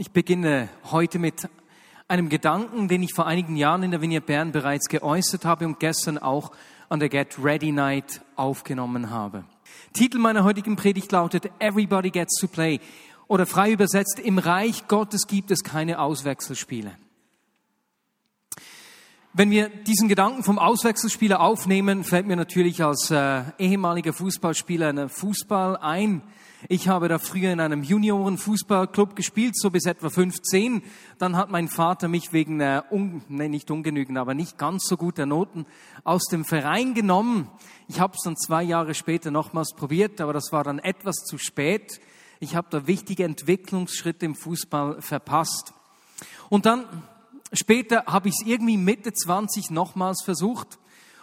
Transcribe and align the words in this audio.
Ich 0.00 0.12
beginne 0.12 0.70
heute 0.90 1.18
mit 1.18 1.46
einem 2.08 2.30
Gedanken, 2.30 2.88
den 2.88 3.02
ich 3.02 3.12
vor 3.12 3.26
einigen 3.26 3.54
Jahren 3.56 3.82
in 3.82 3.90
der 3.90 4.00
Vignette 4.00 4.24
Bern 4.24 4.50
bereits 4.50 4.88
geäußert 4.88 5.44
habe 5.44 5.66
und 5.66 5.78
gestern 5.78 6.16
auch 6.16 6.52
an 6.88 7.00
der 7.00 7.10
Get 7.10 7.36
Ready 7.38 7.70
Night 7.70 8.22
aufgenommen 8.34 9.10
habe. 9.10 9.44
Titel 9.92 10.16
meiner 10.16 10.42
heutigen 10.42 10.76
Predigt 10.76 11.12
lautet 11.12 11.50
Everybody 11.58 12.08
Gets 12.08 12.40
to 12.40 12.48
Play 12.48 12.80
oder 13.28 13.44
frei 13.44 13.72
übersetzt, 13.72 14.18
im 14.18 14.38
Reich 14.38 14.88
Gottes 14.88 15.26
gibt 15.26 15.50
es 15.50 15.62
keine 15.62 15.98
Auswechselspiele. 15.98 16.96
Wenn 19.34 19.50
wir 19.50 19.68
diesen 19.68 20.08
Gedanken 20.08 20.44
vom 20.44 20.58
Auswechselspieler 20.58 21.42
aufnehmen, 21.42 22.04
fällt 22.04 22.26
mir 22.26 22.36
natürlich 22.36 22.82
als 22.82 23.10
äh, 23.10 23.42
ehemaliger 23.58 24.14
Fußballspieler 24.14 24.88
ein 24.88 25.10
Fußball 25.10 25.76
ein. 25.76 26.22
Ich 26.68 26.88
habe 26.88 27.08
da 27.08 27.18
früher 27.18 27.52
in 27.52 27.60
einem 27.60 27.82
Junioren-Fußballclub 27.82 29.16
gespielt, 29.16 29.56
so 29.56 29.70
bis 29.70 29.86
etwa 29.86 30.10
15. 30.10 30.82
Dann 31.18 31.36
hat 31.36 31.50
mein 31.50 31.68
Vater 31.68 32.08
mich 32.08 32.32
wegen, 32.32 32.60
äh, 32.60 32.82
un, 32.90 33.22
nee, 33.28 33.48
nicht 33.48 33.70
ungenügend, 33.70 34.18
aber 34.18 34.34
nicht 34.34 34.58
ganz 34.58 34.84
so 34.86 34.96
guter 34.96 35.26
Noten 35.26 35.66
aus 36.04 36.24
dem 36.30 36.44
Verein 36.44 36.94
genommen. 36.94 37.48
Ich 37.88 38.00
habe 38.00 38.14
es 38.16 38.24
dann 38.24 38.36
zwei 38.36 38.62
Jahre 38.62 38.94
später 38.94 39.30
nochmals 39.30 39.72
probiert, 39.74 40.20
aber 40.20 40.32
das 40.32 40.52
war 40.52 40.64
dann 40.64 40.78
etwas 40.78 41.16
zu 41.24 41.38
spät. 41.38 42.00
Ich 42.40 42.56
habe 42.56 42.68
da 42.70 42.86
wichtige 42.86 43.24
Entwicklungsschritte 43.24 44.26
im 44.26 44.34
Fußball 44.34 45.00
verpasst. 45.00 45.72
Und 46.48 46.66
dann 46.66 46.86
Später 47.52 48.04
habe 48.06 48.28
ich 48.28 48.36
es 48.40 48.46
irgendwie 48.46 48.76
Mitte 48.76 49.12
20 49.12 49.70
nochmals 49.70 50.22
versucht. 50.24 50.78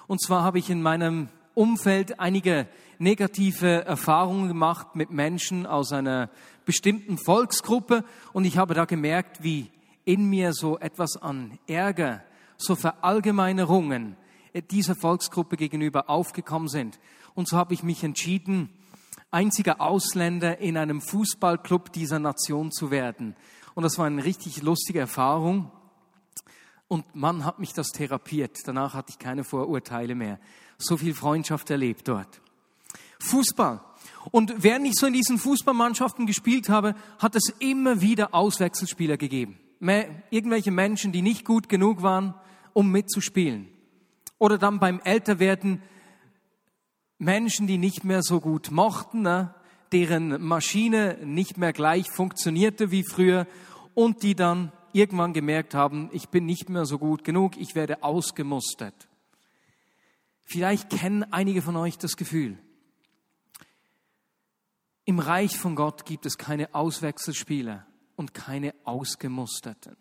Und 0.08 0.22
zwar 0.22 0.44
habe 0.44 0.59
ich 0.59 0.69
in 0.69 0.81
meinem 0.81 1.30
Umfeld 1.57 2.20
einige 2.20 2.67
negative 2.99 3.84
Erfahrungen 3.84 4.47
gemacht 4.47 4.95
mit 4.95 5.09
Menschen 5.09 5.66
aus 5.66 5.91
einer 5.91 6.30
bestimmten 6.66 7.17
Volksgruppe. 7.17 8.03
Und 8.31 8.45
ich 8.45 8.59
habe 8.59 8.75
da 8.75 8.85
gemerkt, 8.85 9.41
wie 9.41 9.71
in 10.05 10.30
mir 10.30 10.53
so 10.53 10.77
etwas 10.77 11.17
an 11.17 11.57
Ärger, 11.67 12.23
so 12.58 12.75
Verallgemeinerungen 12.75 14.17
dieser 14.69 14.95
Volksgruppe 14.95 15.58
gegenüber 15.58 16.11
aufgekommen 16.11 16.67
sind. 16.67 17.00
Und 17.33 17.47
so 17.47 17.58
habe 17.58 17.73
ich 17.73 17.81
mich 17.81 18.03
entschieden, 18.03 18.69
einziger 19.31 19.81
Ausländer 19.81 20.59
in 20.59 20.78
einem 20.78 21.02
Fußballclub 21.02 21.91
dieser 21.91 22.19
Nation 22.19 22.72
zu 22.72 22.91
werden. 22.91 23.35
Und 23.73 23.81
das 23.81 23.97
war 23.97 24.05
eine 24.05 24.23
richtig 24.23 24.61
lustige 24.61 25.00
Erfahrung. 25.00 25.72
Und 26.88 27.16
man 27.16 27.45
hat 27.45 27.59
mich 27.59 27.73
das 27.73 27.88
therapiert. 27.89 28.59
Danach 28.66 28.94
hatte 28.94 29.09
ich 29.09 29.19
keine 29.19 29.44
Vorurteile 29.44 30.13
mehr. 30.13 30.39
So 30.78 30.97
viel 30.97 31.14
Freundschaft 31.14 31.70
erlebt 31.70 32.08
dort. 32.08 32.42
Fußball. 33.20 33.81
Und 34.31 34.64
während 34.64 34.86
ich 34.88 34.95
so 34.95 35.08
in 35.08 35.14
diesen 35.14 35.38
Fußballmannschaften 35.38 36.25
gespielt 36.25 36.69
habe, 36.69 36.95
hat 37.19 37.36
es 37.36 37.53
immer 37.59 38.02
wieder 38.02 38.34
Auswechselspieler 38.34 39.17
gegeben. 39.17 39.58
Irgendwelche 40.30 40.72
Menschen, 40.72 41.11
die 41.11 41.22
nicht 41.22 41.45
gut 41.45 41.69
genug 41.69 42.02
waren, 42.02 42.34
um 42.73 42.92
mitzuspielen. 42.92 43.67
Oder 44.38 44.58
dann 44.58 44.80
beim 44.80 45.00
Älterwerden 45.03 45.81
Menschen, 47.17 47.67
die 47.67 47.78
nicht 47.78 48.03
mehr 48.03 48.22
so 48.22 48.39
gut 48.39 48.69
mochten, 48.69 49.22
ne? 49.22 49.53
deren 49.91 50.41
Maschine 50.44 51.17
nicht 51.23 51.58
mehr 51.58 51.73
gleich 51.73 52.09
funktionierte 52.09 52.91
wie 52.91 53.03
früher 53.03 53.47
und 53.95 54.22
die 54.22 54.36
dann 54.36 54.72
irgendwann 54.94 55.34
gemerkt 55.34 55.73
haben, 55.73 56.09
ich 56.12 56.30
bin 56.30 56.45
nicht 56.45 56.69
mehr 56.69 56.86
so 56.86 57.00
gut 57.00 57.23
genug, 57.23 57.58
ich 57.58 57.75
werde 57.75 58.03
ausgemustert. 58.03 59.08
Vielleicht 60.50 60.90
kennen 60.90 61.26
einige 61.34 61.62
von 61.62 61.76
euch 61.76 61.98
das 61.98 62.16
Gefühl. 62.16 62.58
Im 65.03 65.20
Reich 65.20 65.58
von 65.58 65.76
Gott 65.76 66.06
gibt 66.06 66.26
es 66.26 66.38
keine 66.38 66.73
Auswechselspieler 66.73 67.86
und 68.16 68.34
keine 68.34 68.73
Ausgemusterten. 68.86 69.98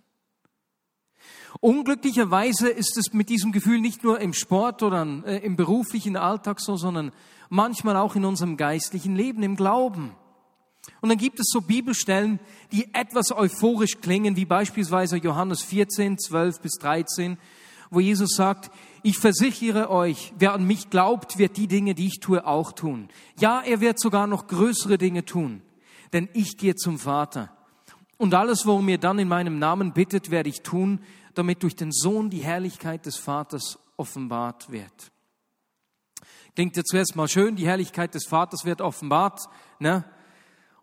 Unglücklicherweise 1.58 2.68
ist 2.68 2.96
es 2.96 3.12
mit 3.12 3.28
diesem 3.28 3.50
Gefühl 3.50 3.80
nicht 3.80 4.04
nur 4.04 4.20
im 4.20 4.32
Sport 4.34 4.84
oder 4.84 5.04
äh, 5.26 5.38
im 5.38 5.56
beruflichen 5.56 6.16
Alltag 6.16 6.60
so, 6.60 6.76
sondern 6.76 7.10
manchmal 7.48 7.96
auch 7.96 8.14
in 8.14 8.24
unserem 8.24 8.56
geistlichen 8.56 9.16
Leben, 9.16 9.42
im 9.42 9.56
Glauben. 9.56 10.14
Und 11.00 11.08
dann 11.08 11.18
gibt 11.18 11.40
es 11.40 11.46
so 11.50 11.60
Bibelstellen, 11.60 12.38
die 12.70 12.94
etwas 12.94 13.32
euphorisch 13.32 14.00
klingen, 14.00 14.36
wie 14.36 14.44
beispielsweise 14.44 15.16
Johannes 15.16 15.62
14, 15.62 16.18
12 16.18 16.60
bis 16.60 16.74
13, 16.74 17.36
wo 17.90 18.00
Jesus 18.00 18.34
sagt, 18.34 18.70
ich 19.02 19.18
versichere 19.18 19.90
euch, 19.90 20.32
wer 20.38 20.52
an 20.52 20.66
mich 20.66 20.90
glaubt, 20.90 21.38
wird 21.38 21.56
die 21.56 21.68
Dinge, 21.68 21.94
die 21.94 22.06
ich 22.06 22.20
tue, 22.20 22.46
auch 22.46 22.72
tun. 22.72 23.08
Ja, 23.38 23.60
er 23.60 23.80
wird 23.80 24.00
sogar 24.00 24.26
noch 24.26 24.46
größere 24.46 24.98
Dinge 24.98 25.24
tun, 25.24 25.62
denn 26.12 26.28
ich 26.32 26.56
gehe 26.56 26.74
zum 26.74 26.98
Vater. 26.98 27.56
Und 28.18 28.34
alles, 28.34 28.66
worum 28.66 28.88
ihr 28.88 28.98
dann 28.98 29.18
in 29.18 29.28
meinem 29.28 29.58
Namen 29.58 29.92
bittet, 29.92 30.30
werde 30.30 30.48
ich 30.48 30.62
tun, 30.62 31.00
damit 31.34 31.62
durch 31.62 31.76
den 31.76 31.92
Sohn 31.92 32.30
die 32.30 32.42
Herrlichkeit 32.42 33.06
des 33.06 33.16
Vaters 33.16 33.78
offenbart 33.96 34.70
wird. 34.70 35.12
Klingt 36.54 36.76
ja 36.76 36.82
zuerst 36.84 37.14
mal 37.16 37.28
schön, 37.28 37.56
die 37.56 37.66
Herrlichkeit 37.66 38.14
des 38.14 38.26
Vaters 38.26 38.64
wird 38.64 38.80
offenbart. 38.80 39.42
Ne? 39.78 40.04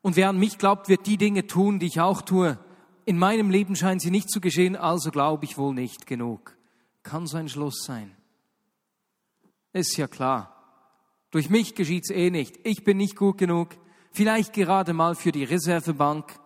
Und 0.01 0.15
wer 0.15 0.29
an 0.29 0.37
mich 0.37 0.59
glaubt, 0.59 0.87
wird 0.87 1.07
die 1.07 1.17
Dinge 1.17 1.47
tun, 1.47 1.79
die 1.79 1.87
ich 1.87 1.99
auch 1.99 2.21
tue. 2.21 2.59
In 3.05 3.17
meinem 3.17 3.49
Leben 3.49 3.75
scheinen 3.75 3.99
sie 3.99 4.11
nicht 4.11 4.29
zu 4.29 4.39
geschehen, 4.39 4.75
also 4.75 5.09
glaube 5.09 5.45
ich 5.45 5.57
wohl 5.57 5.73
nicht 5.73 6.05
genug. 6.05 6.55
Kann 7.03 7.27
so 7.27 7.37
ein 7.37 7.49
Schluss 7.49 7.83
sein. 7.83 8.15
Ist 9.73 9.97
ja 9.97 10.07
klar. 10.07 10.49
Durch 11.31 11.49
mich 11.49 11.75
geschieht's 11.75 12.09
eh 12.09 12.29
nicht. 12.29 12.59
Ich 12.63 12.83
bin 12.83 12.97
nicht 12.97 13.15
gut 13.15 13.37
genug. 13.37 13.69
Vielleicht 14.11 14.53
gerade 14.53 14.93
mal 14.93 15.15
für 15.15 15.31
die 15.31 15.43
Reservebank. 15.43 16.39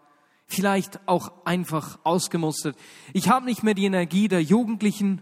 Vielleicht 0.45 1.07
auch 1.07 1.45
einfach 1.45 1.99
ausgemustert. 2.03 2.77
Ich 3.13 3.29
habe 3.29 3.45
nicht 3.45 3.63
mehr 3.63 3.73
die 3.73 3.85
Energie 3.85 4.29
der 4.29 4.41
Jugendlichen, 4.41 5.21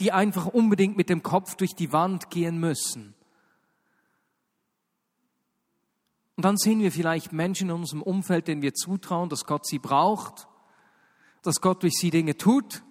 die 0.00 0.12
einfach 0.12 0.46
unbedingt 0.46 0.96
mit 0.96 1.08
dem 1.08 1.22
Kopf 1.22 1.56
durch 1.56 1.74
die 1.74 1.92
Wand 1.92 2.28
gehen 2.28 2.60
müssen. 2.60 3.14
Und 6.36 6.44
dann 6.44 6.58
sehen 6.58 6.80
wir 6.80 6.92
vielleicht 6.92 7.32
Menschen 7.32 7.70
in 7.70 7.76
unserem 7.76 8.02
Umfeld, 8.02 8.46
denen 8.46 8.60
wir 8.60 8.74
zutrauen, 8.74 9.30
dass 9.30 9.46
Gott 9.46 9.66
sie 9.66 9.78
braucht, 9.78 10.46
dass 11.42 11.62
Gott 11.62 11.82
durch 11.82 11.94
sie 11.94 12.10
Dinge 12.10 12.36
tut. 12.36 12.82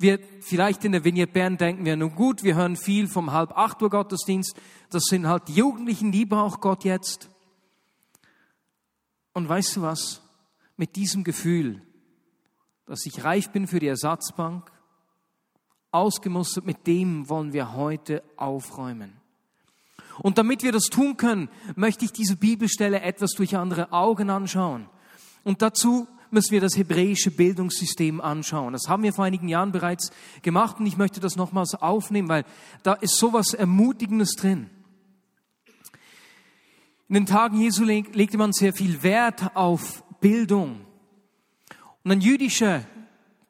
Wir 0.00 0.18
vielleicht 0.40 0.82
in 0.86 0.92
der 0.92 1.04
Vignette 1.04 1.30
Bern 1.30 1.58
denken 1.58 1.84
wir, 1.84 1.94
nun 1.94 2.14
gut, 2.14 2.42
wir 2.42 2.54
hören 2.54 2.76
viel 2.76 3.06
vom 3.06 3.32
halb 3.32 3.52
acht 3.54 3.82
Uhr 3.82 3.90
Gottesdienst. 3.90 4.58
Das 4.88 5.02
sind 5.04 5.28
halt 5.28 5.48
die 5.48 5.54
Jugendlichen, 5.54 6.10
die 6.10 6.24
braucht 6.24 6.62
Gott 6.62 6.84
jetzt. 6.84 7.28
Und 9.34 9.46
weißt 9.46 9.76
du 9.76 9.82
was? 9.82 10.22
Mit 10.78 10.96
diesem 10.96 11.22
Gefühl, 11.22 11.82
dass 12.86 13.04
ich 13.04 13.24
reif 13.24 13.50
bin 13.50 13.66
für 13.66 13.78
die 13.78 13.88
Ersatzbank, 13.88 14.72
ausgemustert, 15.90 16.64
mit 16.64 16.86
dem 16.86 17.28
wollen 17.28 17.52
wir 17.52 17.74
heute 17.74 18.22
aufräumen. 18.38 19.20
Und 20.20 20.38
damit 20.38 20.62
wir 20.62 20.72
das 20.72 20.84
tun 20.84 21.18
können, 21.18 21.50
möchte 21.76 22.06
ich 22.06 22.12
diese 22.12 22.36
Bibelstelle 22.36 23.02
etwas 23.02 23.32
durch 23.32 23.54
andere 23.54 23.92
Augen 23.92 24.30
anschauen. 24.30 24.88
Und 25.44 25.60
dazu 25.60 26.08
müssen 26.32 26.52
wir 26.52 26.60
das 26.60 26.76
hebräische 26.76 27.30
Bildungssystem 27.30 28.20
anschauen. 28.20 28.72
Das 28.72 28.88
haben 28.88 29.02
wir 29.02 29.12
vor 29.12 29.24
einigen 29.24 29.48
Jahren 29.48 29.72
bereits 29.72 30.10
gemacht 30.42 30.78
und 30.78 30.86
ich 30.86 30.96
möchte 30.96 31.20
das 31.20 31.36
nochmals 31.36 31.74
aufnehmen, 31.74 32.28
weil 32.28 32.44
da 32.82 32.94
ist 32.94 33.16
sowas 33.16 33.54
Ermutigendes 33.54 34.32
drin. 34.32 34.70
In 37.08 37.14
den 37.14 37.26
Tagen 37.26 37.60
Jesu 37.60 37.84
legte 37.84 38.38
man 38.38 38.52
sehr 38.52 38.72
viel 38.72 39.02
Wert 39.02 39.56
auf 39.56 40.04
Bildung. 40.20 40.80
Und 42.04 42.12
ein 42.12 42.20
jüdischer 42.20 42.84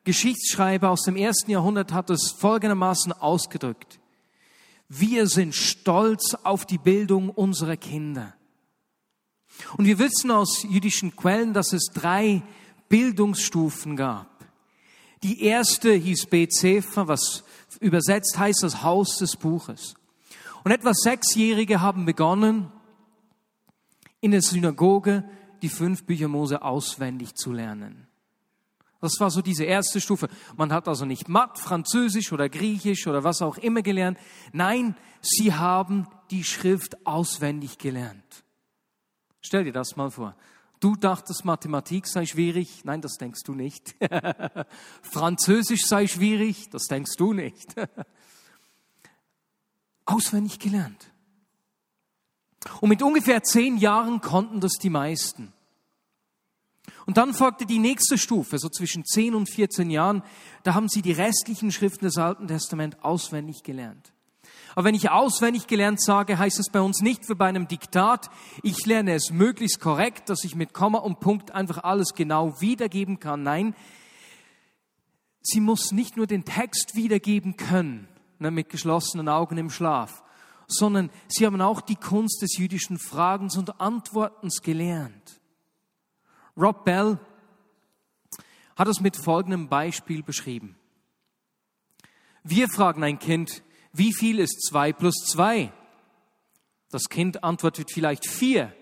Geschichtsschreiber 0.05 0.89
aus 0.89 1.03
dem 1.03 1.17
ersten 1.17 1.51
Jahrhundert 1.51 1.93
hat 1.93 2.09
es 2.11 2.31
folgendermaßen 2.31 3.13
ausgedrückt. 3.13 4.01
Wir 4.89 5.27
sind 5.27 5.55
stolz 5.55 6.35
auf 6.43 6.65
die 6.65 6.79
Bildung 6.79 7.29
unserer 7.31 7.77
Kinder. 7.77 8.35
Und 9.77 9.85
wir 9.85 9.99
wissen 9.99 10.31
aus 10.31 10.65
jüdischen 10.69 11.15
Quellen, 11.15 11.53
dass 11.53 11.73
es 11.73 11.91
drei 11.93 12.43
Bildungsstufen 12.91 13.97
gab. 13.97 14.29
Die 15.23 15.45
erste 15.45 15.93
hieß 15.93 16.27
Bet 16.27 16.53
Sefer, 16.53 17.09
was 17.09 17.45
übersetzt 17.81 18.39
heißt 18.39 18.63
das 18.63 18.83
Haus 18.83 19.17
des 19.17 19.37
Buches. 19.37 19.95
Und 20.65 20.73
etwa 20.73 20.93
Sechsjährige 20.93 21.81
haben 21.81 22.05
begonnen, 22.05 22.71
in 24.21 24.33
der 24.33 24.43
Synagoge 24.43 25.25
die 25.63 25.71
fünf 25.71 26.05
Bücher 26.05 26.29
Mose 26.29 26.63
auswendig 26.63 27.35
zu 27.35 27.53
lernen. 27.53 28.07
Das 29.01 29.19
war 29.19 29.31
so 29.31 29.41
diese 29.41 29.65
erste 29.65 30.01
Stufe. 30.01 30.29
Man 30.57 30.73
hat 30.73 30.87
also 30.87 31.07
nicht 31.07 31.29
Matt, 31.29 31.59
Französisch 31.59 32.33
oder 32.33 32.51
Griechisch 32.51 33.07
oder 33.07 33.25
was 33.25 33.41
auch 33.41 33.57
immer 33.57 33.81
gelernt. 33.81 34.19
Nein, 34.53 34.95
sie 35.23 35.55
haben 35.55 36.07
die 36.31 36.45
Schrift 36.45 37.07
auswendig 37.07 37.79
gelernt. 37.79 38.45
Stell 39.41 39.65
dir 39.65 39.73
das 39.73 39.97
mal 39.97 40.11
vor. 40.11 40.37
Du 40.81 40.97
dachtest, 40.97 41.45
Mathematik 41.45 42.07
sei 42.07 42.25
schwierig. 42.25 42.85
Nein, 42.85 43.03
das 43.03 43.19
denkst 43.19 43.43
du 43.45 43.55
nicht. 43.55 43.95
Französisch 45.03 45.83
sei 45.87 46.07
schwierig. 46.07 46.71
Das 46.71 46.85
denkst 46.85 47.17
du 47.19 47.35
nicht. 47.35 47.75
auswendig 50.11 50.59
gelernt. 50.59 51.11
Und 52.81 52.89
mit 52.89 53.03
ungefähr 53.03 53.43
zehn 53.43 53.79
Jahren 53.79 54.21
konnten 54.21 54.61
das 54.61 54.73
die 54.73 54.91
meisten. 54.91 55.53
Und 57.07 57.17
dann 57.17 57.33
folgte 57.33 57.65
die 57.65 57.79
nächste 57.79 58.19
Stufe, 58.19 58.59
so 58.59 58.69
zwischen 58.69 59.05
10 59.05 59.35
und 59.35 59.49
14 59.49 59.91
Jahren. 59.91 60.23
Da 60.63 60.75
haben 60.75 60.89
sie 60.89 61.03
die 61.03 61.13
restlichen 61.13 61.73
Schriften 61.73 62.05
des 62.05 62.19
Alten 62.19 62.49
Testaments 62.49 62.99
auswendig 63.03 63.63
gelernt. 63.63 64.13
Aber 64.75 64.85
wenn 64.85 64.95
ich 64.95 65.11
auswendig 65.11 65.67
gelernt 65.67 66.01
sage, 66.01 66.39
heißt 66.39 66.59
es 66.59 66.71
bei 66.71 66.81
uns 66.81 67.01
nicht 67.01 67.29
wie 67.29 67.35
bei 67.35 67.47
einem 67.47 67.67
Diktat, 67.67 68.31
ich 68.63 68.87
lerne 68.87 69.15
es 69.15 69.31
möglichst 69.31 69.81
korrekt, 69.81 70.29
dass 70.29 70.45
ich 70.45 70.55
mit 70.55 70.73
Komma 70.73 70.99
und 70.99 71.21
Punkt 71.21 71.51
einfach 71.51 71.83
alles 71.83 72.15
genau 72.15 72.61
wiedergeben 72.61 73.19
kann. 73.19 73.43
Nein, 73.43 73.75
sie 75.43 75.61
muss 75.61 75.93
nicht 75.93 76.17
nur 76.17 76.27
den 76.27 76.45
Text 76.45 76.95
wiedergeben 76.95 77.57
können, 77.57 78.09
ne, 78.39 78.51
mit 78.51 78.69
geschlossenen 78.69 79.29
Augen 79.29 79.59
im 79.59 79.71
Schlaf, 79.71 80.23
sondern 80.67 81.11
sie 81.29 81.47
haben 81.47 81.61
auch 81.61 81.81
die 81.81 81.97
Kunst 81.97 82.43
des 82.43 82.57
jüdischen 82.57 82.99
Fragens 82.99 83.57
und 83.57 83.81
Antwortens 83.81 84.63
gelernt. 84.63 85.41
Rob 86.57 86.85
Bell 86.85 87.19
hat 88.77 88.89
es 88.89 89.01
mit 89.01 89.17
folgendem 89.17 89.69
Beispiel 89.69 90.23
beschrieben. 90.23 90.77
Wir 92.43 92.69
fragen 92.69 93.05
ein 93.05 93.19
Kind, 93.19 93.63
wie 93.93 94.13
viel 94.15 94.39
ist 94.39 94.69
zwei 94.69 94.93
plus 94.93 95.15
zwei? 95.27 95.73
Das 96.91 97.09
Kind 97.09 97.45
antwortet 97.45 97.91
vielleicht 97.93 98.27
vier. 98.27 98.75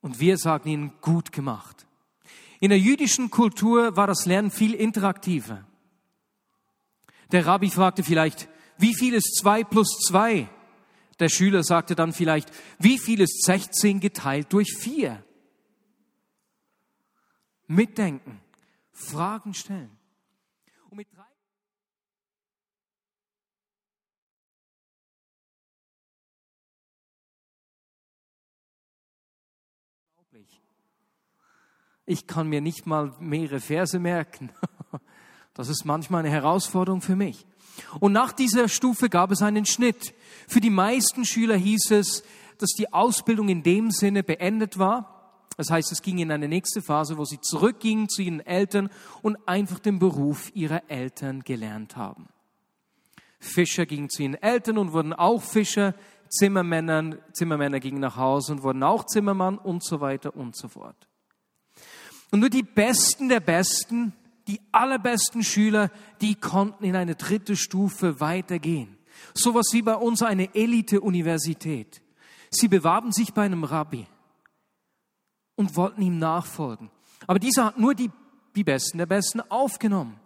Und 0.00 0.18
wir 0.18 0.36
sagen 0.36 0.68
ihnen, 0.68 0.92
gut 1.00 1.32
gemacht. 1.32 1.86
In 2.60 2.70
der 2.70 2.78
jüdischen 2.78 3.30
Kultur 3.30 3.96
war 3.96 4.06
das 4.06 4.26
Lernen 4.26 4.50
viel 4.50 4.74
interaktiver. 4.74 5.64
Der 7.30 7.46
Rabbi 7.46 7.70
fragte 7.70 8.02
vielleicht, 8.02 8.48
wie 8.78 8.94
viel 8.94 9.14
ist 9.14 9.36
zwei 9.40 9.64
plus 9.64 9.98
zwei? 10.06 10.48
Der 11.18 11.28
Schüler 11.28 11.62
sagte 11.62 11.94
dann 11.94 12.12
vielleicht, 12.12 12.50
wie 12.78 12.98
viel 12.98 13.20
ist 13.20 13.44
16 13.44 14.00
geteilt 14.00 14.52
durch 14.52 14.76
vier? 14.76 15.24
Mitdenken, 17.66 18.40
Fragen 18.92 19.54
stellen. 19.54 19.96
Ich 32.04 32.26
kann 32.26 32.48
mir 32.48 32.60
nicht 32.60 32.86
mal 32.86 33.14
mehrere 33.20 33.60
Verse 33.60 33.98
merken. 33.98 34.50
Das 35.54 35.68
ist 35.68 35.84
manchmal 35.84 36.20
eine 36.20 36.30
Herausforderung 36.30 37.02
für 37.02 37.14
mich. 37.14 37.44
Und 38.00 38.12
nach 38.12 38.32
dieser 38.32 38.70
Stufe 38.70 39.10
gab 39.10 39.30
es 39.30 39.42
einen 39.42 39.66
Schnitt. 39.66 40.14
Für 40.48 40.62
die 40.62 40.70
meisten 40.70 41.26
Schüler 41.26 41.56
hieß 41.56 41.90
es, 41.90 42.24
dass 42.56 42.70
die 42.70 42.90
Ausbildung 42.92 43.50
in 43.50 43.62
dem 43.62 43.90
Sinne 43.90 44.22
beendet 44.22 44.78
war. 44.78 45.44
Das 45.58 45.70
heißt, 45.70 45.92
es 45.92 46.00
ging 46.00 46.18
in 46.18 46.32
eine 46.32 46.48
nächste 46.48 46.80
Phase, 46.80 47.18
wo 47.18 47.26
sie 47.26 47.38
zurückgingen 47.38 48.08
zu 48.08 48.22
ihren 48.22 48.40
Eltern 48.40 48.88
und 49.20 49.36
einfach 49.46 49.78
den 49.78 49.98
Beruf 49.98 50.50
ihrer 50.54 50.88
Eltern 50.88 51.42
gelernt 51.42 51.96
haben. 51.96 52.28
Fischer 53.38 53.84
gingen 53.84 54.08
zu 54.08 54.22
ihren 54.22 54.34
Eltern 54.34 54.78
und 54.78 54.92
wurden 54.92 55.12
auch 55.12 55.42
Fischer. 55.42 55.94
Zimmermänner, 56.32 57.18
Zimmermänner 57.32 57.78
gingen 57.78 58.00
nach 58.00 58.16
Hause 58.16 58.52
und 58.52 58.62
wurden 58.62 58.82
auch 58.82 59.04
Zimmermann 59.04 59.58
und 59.58 59.84
so 59.84 60.00
weiter 60.00 60.34
und 60.34 60.56
so 60.56 60.68
fort. 60.68 60.96
Und 62.30 62.40
nur 62.40 62.48
die 62.48 62.62
Besten 62.62 63.28
der 63.28 63.40
Besten, 63.40 64.14
die 64.48 64.58
allerbesten 64.72 65.42
Schüler, 65.42 65.90
die 66.22 66.34
konnten 66.34 66.84
in 66.84 66.96
eine 66.96 67.16
dritte 67.16 67.54
Stufe 67.54 68.18
weitergehen. 68.18 68.96
Sowas 69.34 69.66
wie 69.72 69.82
bei 69.82 69.94
uns 69.94 70.22
eine 70.22 70.54
Elite-Universität. 70.54 72.00
Sie 72.50 72.68
bewarben 72.68 73.12
sich 73.12 73.34
bei 73.34 73.42
einem 73.42 73.64
Rabbi 73.64 74.06
und 75.54 75.76
wollten 75.76 76.00
ihm 76.00 76.18
nachfolgen. 76.18 76.90
Aber 77.26 77.38
dieser 77.38 77.66
hat 77.66 77.78
nur 77.78 77.94
die, 77.94 78.10
die 78.56 78.64
Besten 78.64 78.96
der 78.96 79.06
Besten 79.06 79.42
aufgenommen. 79.42 80.18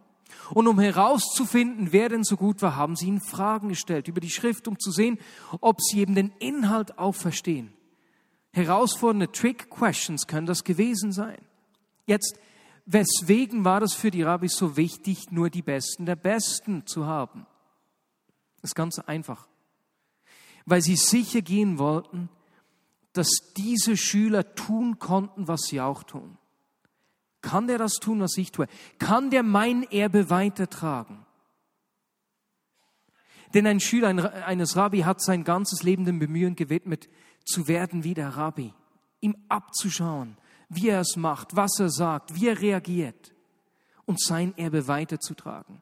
Und 0.51 0.69
um 0.69 0.79
herauszufinden, 0.79 1.93
wer 1.93 2.09
denn 2.09 2.25
so 2.25 2.37
gut 2.37 2.63
war, 2.63 2.77
haben 2.77 2.97
sie 2.97 3.07
ihn 3.07 3.21
Fragen 3.21 3.69
gestellt 3.69 4.09
über 4.09 4.21
die 4.21 4.31
Schrift, 4.31 4.69
um 4.69 4.79
zu 4.79 4.91
sehen, 4.91 5.19
ob 5.61 5.81
sie 5.81 6.01
eben 6.01 6.15
den 6.15 6.33
Inhalt 6.39 6.99
auch 6.99 7.15
verstehen. 7.15 7.73
Herausfordernde 8.53 9.33
Trick-Questions 9.33 10.27
können 10.27 10.47
das 10.47 10.65
gewesen 10.65 11.13
sein. 11.13 11.39
Jetzt, 12.07 12.39
weswegen 12.87 13.65
war 13.65 13.81
das 13.81 13.95
für 13.95 14.11
die 14.11 14.23
Rabbis 14.23 14.57
so 14.57 14.77
wichtig, 14.77 15.31
nur 15.31 15.51
die 15.51 15.63
Besten 15.63 16.07
der 16.07 16.17
Besten 16.17 16.87
zu 16.87 17.07
haben? 17.07 17.47
Das 18.63 18.71
ist 18.71 18.75
ganz 18.75 18.99
einfach. 18.99 19.49
Weil 20.65 20.81
sie 20.81 20.97
sicher 20.97 21.43
gehen 21.43 21.79
wollten, 21.79 22.29
dass 23.13 23.29
diese 23.57 23.97
Schüler 23.97 24.55
tun 24.55 24.99
konnten, 24.99 25.49
was 25.49 25.63
sie 25.63 25.81
auch 25.81 26.03
tun. 26.03 26.39
Kann 27.47 27.69
der 27.69 27.79
das 27.79 28.01
tun, 28.01 28.19
was 28.19 28.37
ich 28.39 28.51
tue? 28.51 28.67
Kann 28.99 29.31
der 29.31 29.45
mein 29.45 29.85
Erbe 29.85 30.31
weitertragen? 30.31 31.25
Denn 33.55 33.69
ein 33.69 33.79
Schüler 33.79 34.09
eines 34.45 34.75
Rabbi 34.75 35.03
hat 35.03 35.23
sein 35.23 35.45
ganzes 35.45 35.85
Leben 35.85 36.05
dem 36.05 36.19
Bemühen 36.19 36.57
gewidmet, 36.57 37.09
zu 37.45 37.69
werden 37.69 38.03
wie 38.03 38.15
der 38.15 38.31
Rabbi, 38.31 38.75
ihm 39.21 39.37
abzuschauen, 39.49 40.37
wie 40.69 40.89
er 40.89 40.99
es 40.99 41.15
macht, 41.15 41.55
was 41.55 41.79
er 41.79 41.89
sagt, 41.89 42.35
wie 42.35 42.49
er 42.49 42.61
reagiert 42.61 43.33
und 44.07 44.21
sein 44.21 44.53
Erbe 44.59 44.89
weiterzutragen. 44.89 45.81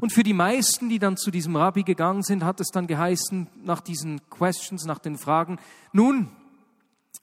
Und 0.00 0.12
für 0.12 0.24
die 0.24 0.34
meisten, 0.34 0.88
die 0.88 0.98
dann 0.98 1.16
zu 1.16 1.30
diesem 1.30 1.54
Rabbi 1.54 1.84
gegangen 1.84 2.24
sind, 2.24 2.42
hat 2.42 2.58
es 2.58 2.70
dann 2.72 2.88
geheißen, 2.88 3.46
nach 3.62 3.82
diesen 3.82 4.28
Questions, 4.30 4.84
nach 4.84 4.98
den 4.98 5.16
Fragen, 5.16 5.60
nun, 5.92 6.32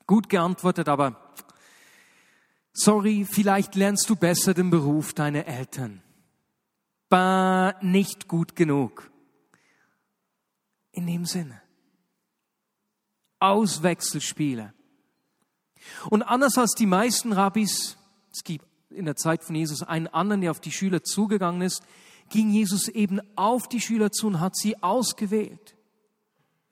gut 0.08 0.30
geantwortet, 0.30 0.88
aber 0.88 1.25
sorry, 2.76 3.26
vielleicht 3.30 3.76
lernst 3.76 4.10
du 4.10 4.16
besser 4.16 4.54
den 4.54 4.70
Beruf 4.70 5.14
deiner 5.14 5.48
Eltern. 5.48 6.02
Bah, 7.10 7.74
nicht 7.82 8.28
gut 8.28 8.56
genug. 8.56 9.12
In 10.92 11.08
dem 11.08 11.26
Sinne. 11.26 11.62
Auswechselspiele. 13.40 14.74
Und 16.10 16.24
anders 16.24 16.58
als 16.58 16.72
die 16.74 16.86
meisten 16.86 17.34
Rabbis, 17.34 17.98
es 18.32 18.44
gibt 18.44 18.66
in 18.90 19.06
der 19.06 19.16
Zeit 19.16 19.44
von 19.44 19.56
Jesus 19.56 19.84
einen 19.84 20.08
anderen, 20.08 20.42
der 20.42 20.52
auf 20.52 20.60
die 20.60 20.72
Schüler 20.72 21.04
zugegangen 21.04 21.62
ist, 21.62 21.84
ging 22.30 22.50
Jesus 22.50 22.88
eben 22.88 23.22
auf 23.36 23.68
die 23.68 23.82
Schüler 23.82 24.12
zu 24.12 24.28
und 24.28 24.40
hat 24.40 24.56
sie 24.56 24.82
ausgewählt. 24.82 25.76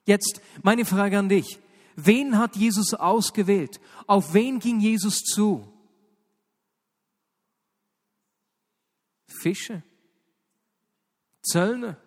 Jetzt 0.05 0.41
meine 0.61 0.85
Frage 0.85 1.19
an 1.19 1.29
dich. 1.29 1.59
Wen 1.95 2.37
hat 2.37 2.55
Jesus 2.55 2.93
ausgewählt? 2.93 3.79
Auf 4.07 4.33
wen 4.33 4.59
ging 4.59 4.79
Jesus 4.79 5.23
zu? 5.23 5.72
Fische, 9.33 9.83
Zöllner, 11.41 11.97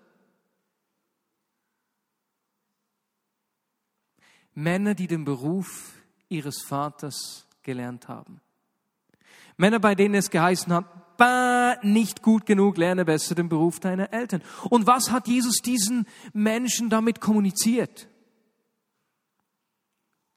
Männer, 4.54 4.94
die 4.94 5.06
den 5.06 5.24
Beruf 5.24 5.92
ihres 6.28 6.62
Vaters 6.62 7.46
gelernt 7.62 8.08
haben. 8.08 8.40
Männer, 9.58 9.78
bei 9.78 9.94
denen 9.94 10.14
es 10.14 10.30
geheißen 10.30 10.72
hat, 10.72 11.16
bah, 11.18 11.76
nicht 11.82 12.22
gut 12.22 12.46
genug, 12.46 12.76
lerne 12.76 13.04
besser 13.04 13.34
den 13.34 13.48
Beruf 13.48 13.80
deiner 13.80 14.12
Eltern. 14.12 14.42
Und 14.70 14.86
was 14.86 15.10
hat 15.10 15.28
Jesus 15.28 15.58
diesen 15.58 16.06
Menschen 16.32 16.90
damit 16.90 17.20
kommuniziert? 17.20 18.08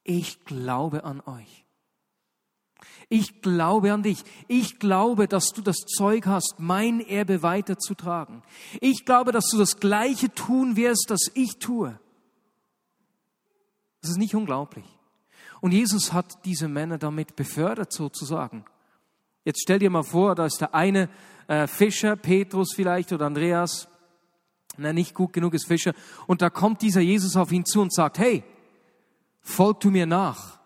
Ich 0.04 0.44
glaube 0.46 1.04
an 1.04 1.22
euch. 1.22 1.66
Ich 3.10 3.42
glaube 3.42 3.92
an 3.92 4.04
dich. 4.04 4.24
Ich 4.48 4.78
glaube, 4.78 5.28
dass 5.28 5.52
du 5.52 5.62
das 5.62 5.78
Zeug 5.78 6.28
hast, 6.28 6.56
mein 6.60 7.00
Erbe 7.00 7.42
weiterzutragen. 7.42 8.44
Ich 8.82 9.04
glaube, 9.04 9.32
dass 9.32 9.50
du 9.50 9.58
das 9.58 9.80
Gleiche 9.80 10.34
tun 10.34 10.76
wirst, 10.76 11.08
das 11.10 11.22
ich 11.34 11.58
tue. 11.58 12.00
Das 14.02 14.12
ist 14.12 14.18
nicht 14.18 14.36
unglaublich. 14.36 14.86
Und 15.60 15.72
Jesus 15.72 16.14
hat 16.14 16.46
diese 16.46 16.68
Männer 16.68 17.00
damit 17.00 17.36
befördert 17.36 17.92
sozusagen. 17.92 18.64
Jetzt 19.44 19.62
stell 19.62 19.80
dir 19.80 19.90
mal 19.90 20.04
vor, 20.04 20.36
da 20.36 20.46
ist 20.46 20.62
der 20.62 20.76
eine 20.76 21.10
äh, 21.48 21.66
Fischer, 21.66 22.16
Petrus 22.16 22.74
vielleicht 22.76 23.12
oder 23.12 23.26
Andreas, 23.26 23.88
na, 24.78 24.94
nicht 24.94 25.16
gut 25.16 25.34
genug 25.34 25.56
ist 25.56 25.68
Fischer, 25.68 25.94
und 26.28 26.42
da 26.42 26.50
kommt 26.50 26.82
dieser 26.84 27.02
Jesus 27.02 27.36
auf 27.36 27.52
ihn 27.52 27.66
zu 27.66 27.82
und 27.82 27.94
sagt, 27.94 28.20
hey, 28.20 28.44
folg 29.42 29.80
du 29.80 29.90
mir 29.90 30.06
nach. 30.06 30.60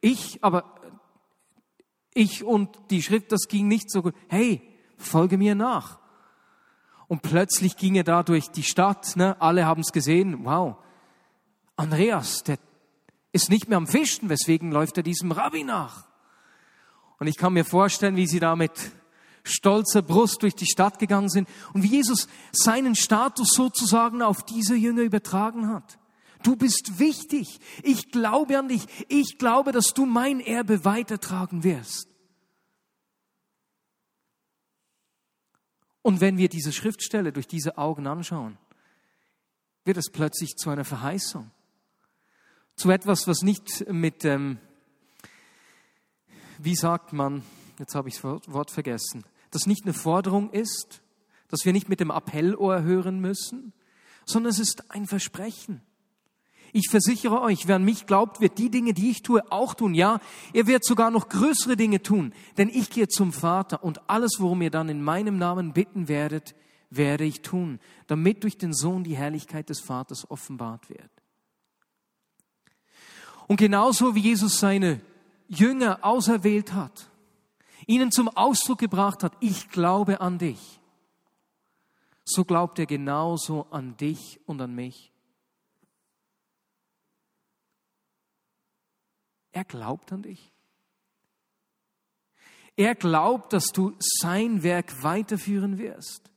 Ich, 0.00 0.42
aber 0.42 0.73
ich 2.14 2.44
und 2.44 2.70
die 2.90 3.02
Schrift, 3.02 3.32
das 3.32 3.48
ging 3.48 3.68
nicht 3.68 3.90
so 3.90 4.02
gut. 4.02 4.14
Hey, 4.28 4.62
folge 4.96 5.36
mir 5.36 5.54
nach. 5.54 5.98
Und 7.08 7.22
plötzlich 7.22 7.76
ging 7.76 7.96
er 7.96 8.04
da 8.04 8.22
durch 8.22 8.50
die 8.50 8.62
Stadt, 8.62 9.16
ne? 9.16 9.40
alle 9.40 9.66
haben 9.66 9.82
es 9.82 9.92
gesehen, 9.92 10.44
wow. 10.44 10.76
Andreas, 11.76 12.44
der, 12.44 12.58
ist 13.32 13.50
nicht 13.50 13.68
mehr 13.68 13.78
am 13.78 13.86
Fischen, 13.86 14.28
weswegen 14.28 14.72
läuft 14.72 14.96
er 14.96 15.02
diesem 15.02 15.32
Rabbi 15.32 15.64
nach. 15.64 16.06
Und 17.18 17.26
ich 17.26 17.36
kann 17.36 17.52
mir 17.52 17.64
vorstellen, 17.64 18.16
wie 18.16 18.26
sie 18.26 18.40
da 18.40 18.56
mit 18.56 18.72
stolzer 19.42 20.02
Brust 20.02 20.42
durch 20.42 20.54
die 20.54 20.66
Stadt 20.66 20.98
gegangen 20.98 21.28
sind 21.28 21.48
und 21.74 21.82
wie 21.82 21.88
Jesus 21.88 22.28
seinen 22.52 22.94
Status 22.94 23.50
sozusagen 23.52 24.22
auf 24.22 24.42
diese 24.42 24.74
Jünger 24.74 25.02
übertragen 25.02 25.68
hat. 25.68 25.98
Du 26.44 26.56
bist 26.56 26.98
wichtig. 26.98 27.58
Ich 27.82 28.12
glaube 28.12 28.58
an 28.58 28.68
dich. 28.68 28.86
Ich 29.08 29.38
glaube, 29.38 29.72
dass 29.72 29.94
du 29.94 30.04
mein 30.04 30.40
Erbe 30.40 30.84
weitertragen 30.84 31.64
wirst. 31.64 32.06
Und 36.02 36.20
wenn 36.20 36.36
wir 36.36 36.50
diese 36.50 36.70
Schriftstelle 36.70 37.32
durch 37.32 37.46
diese 37.46 37.78
Augen 37.78 38.06
anschauen, 38.06 38.58
wird 39.86 39.96
es 39.96 40.10
plötzlich 40.12 40.56
zu 40.56 40.68
einer 40.68 40.84
Verheißung. 40.84 41.50
Zu 42.76 42.90
etwas, 42.90 43.26
was 43.26 43.40
nicht 43.40 43.88
mit, 43.90 44.26
ähm, 44.26 44.58
wie 46.58 46.76
sagt 46.76 47.14
man, 47.14 47.42
jetzt 47.78 47.94
habe 47.94 48.10
ich 48.10 48.20
das 48.20 48.52
Wort 48.52 48.70
vergessen, 48.70 49.24
das 49.50 49.66
nicht 49.66 49.84
eine 49.84 49.94
Forderung 49.94 50.50
ist, 50.50 51.00
dass 51.48 51.64
wir 51.64 51.72
nicht 51.72 51.88
mit 51.88 52.00
dem 52.00 52.10
Appellohr 52.10 52.82
hören 52.82 53.18
müssen, 53.20 53.72
sondern 54.26 54.50
es 54.50 54.58
ist 54.58 54.90
ein 54.90 55.06
Versprechen. 55.06 55.80
Ich 56.76 56.90
versichere 56.90 57.40
euch, 57.40 57.68
wer 57.68 57.76
an 57.76 57.84
mich 57.84 58.04
glaubt, 58.04 58.40
wird 58.40 58.58
die 58.58 58.68
Dinge, 58.68 58.94
die 58.94 59.08
ich 59.08 59.22
tue, 59.22 59.40
auch 59.52 59.74
tun. 59.74 59.94
Ja, 59.94 60.18
er 60.52 60.66
wird 60.66 60.84
sogar 60.84 61.12
noch 61.12 61.28
größere 61.28 61.76
Dinge 61.76 62.02
tun, 62.02 62.34
denn 62.58 62.68
ich 62.68 62.90
gehe 62.90 63.06
zum 63.06 63.32
Vater 63.32 63.84
und 63.84 64.10
alles, 64.10 64.38
worum 64.40 64.60
ihr 64.60 64.72
dann 64.72 64.88
in 64.88 65.00
meinem 65.00 65.38
Namen 65.38 65.72
bitten 65.72 66.08
werdet, 66.08 66.56
werde 66.90 67.22
ich 67.22 67.42
tun, 67.42 67.78
damit 68.08 68.42
durch 68.42 68.58
den 68.58 68.74
Sohn 68.74 69.04
die 69.04 69.16
Herrlichkeit 69.16 69.70
des 69.70 69.78
Vaters 69.78 70.28
offenbart 70.28 70.90
wird. 70.90 71.10
Und 73.46 73.58
genauso 73.58 74.16
wie 74.16 74.22
Jesus 74.22 74.58
seine 74.58 75.00
Jünger 75.46 76.00
auserwählt 76.02 76.72
hat, 76.72 77.08
ihnen 77.86 78.10
zum 78.10 78.28
Ausdruck 78.28 78.80
gebracht 78.80 79.22
hat, 79.22 79.36
ich 79.38 79.70
glaube 79.70 80.20
an 80.20 80.38
dich, 80.38 80.80
so 82.24 82.44
glaubt 82.44 82.80
er 82.80 82.86
genauso 82.86 83.68
an 83.70 83.96
dich 83.96 84.40
und 84.46 84.60
an 84.60 84.74
mich. 84.74 85.13
Er 89.54 89.64
glaubt 89.64 90.12
an 90.12 90.22
dich. 90.22 90.52
Er 92.76 92.96
glaubt, 92.96 93.52
dass 93.52 93.66
du 93.68 93.94
sein 94.00 94.64
Werk 94.64 95.04
weiterführen 95.04 95.78
wirst. 95.78 96.28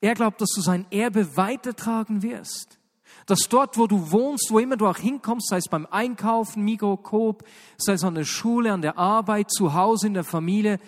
Er 0.00 0.14
glaubt, 0.14 0.40
dass 0.40 0.50
du 0.54 0.60
sein 0.60 0.86
Erbe 0.92 1.36
weitertragen 1.36 2.22
wirst. 2.22 2.78
Dass 3.26 3.48
dort, 3.48 3.76
wo 3.76 3.88
du 3.88 4.12
wohnst, 4.12 4.50
wo 4.50 4.60
immer 4.60 4.76
du 4.76 4.86
auch 4.86 4.98
hinkommst, 4.98 5.48
sei 5.48 5.56
es 5.56 5.68
beim 5.68 5.86
Einkaufen, 5.86 6.62
Mikroskop, 6.62 7.44
sei 7.76 7.94
es 7.94 8.04
an 8.04 8.14
der 8.14 8.24
Schule, 8.24 8.72
an 8.72 8.82
der 8.82 8.96
Arbeit, 8.96 9.50
zu 9.50 9.74
Hause, 9.74 10.06
in 10.06 10.14
der 10.14 10.24
Familie, 10.24 10.78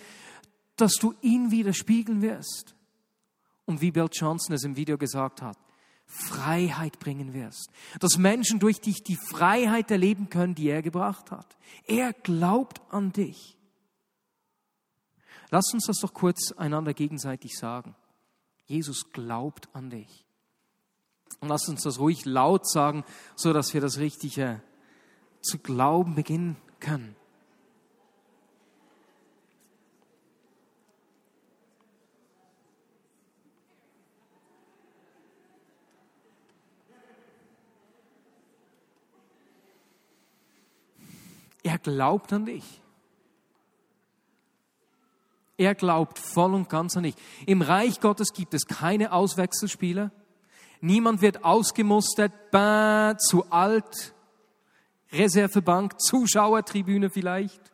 dass 0.77 0.93
du 0.93 1.13
ihn 1.21 1.51
widerspiegeln 1.51 2.21
wirst. 2.21 2.75
Und 3.65 3.81
wie 3.81 3.91
Bill 3.91 4.09
Johnson 4.09 4.55
es 4.55 4.63
im 4.63 4.77
Video 4.77 4.97
gesagt 4.97 5.41
hat, 5.41 5.57
Freiheit 6.15 6.99
bringen 6.99 7.33
wirst. 7.33 7.69
Dass 7.99 8.17
Menschen 8.17 8.59
durch 8.59 8.81
dich 8.81 9.03
die 9.03 9.17
Freiheit 9.17 9.91
erleben 9.91 10.29
können, 10.29 10.55
die 10.55 10.69
er 10.69 10.81
gebracht 10.81 11.31
hat. 11.31 11.57
Er 11.85 12.13
glaubt 12.13 12.81
an 12.89 13.11
dich. 13.11 13.57
Lass 15.51 15.73
uns 15.73 15.85
das 15.85 15.99
doch 15.99 16.13
kurz 16.13 16.51
einander 16.53 16.93
gegenseitig 16.93 17.57
sagen. 17.57 17.95
Jesus 18.65 19.11
glaubt 19.11 19.69
an 19.73 19.89
dich. 19.89 20.25
Und 21.39 21.49
lass 21.49 21.67
uns 21.67 21.83
das 21.83 21.99
ruhig 21.99 22.25
laut 22.25 22.67
sagen, 22.67 23.03
so 23.35 23.53
dass 23.53 23.73
wir 23.73 23.81
das 23.81 23.99
Richtige 23.99 24.61
zu 25.41 25.59
glauben 25.59 26.15
beginnen 26.15 26.57
können. 26.79 27.15
Er 41.65 41.79
glaubt 41.79 42.31
an 42.31 42.45
dich. 42.45 42.79
Er 45.57 45.73
glaubt 45.73 46.19
voll 46.19 46.53
und 46.53 46.69
ganz 46.69 46.95
an 46.95 47.01
dich. 47.01 47.15
Im 47.47 47.63
Reich 47.63 47.99
Gottes 48.01 48.33
gibt 48.33 48.53
es 48.53 48.67
keine 48.67 49.11
Auswechselspieler. 49.11 50.11
Niemand 50.79 51.23
wird 51.23 51.43
ausgemustert, 51.43 52.51
bah, 52.51 53.17
zu 53.17 53.49
alt, 53.49 54.13
Reservebank, 55.11 55.99
Zuschauertribüne 55.99 57.09
vielleicht. 57.09 57.71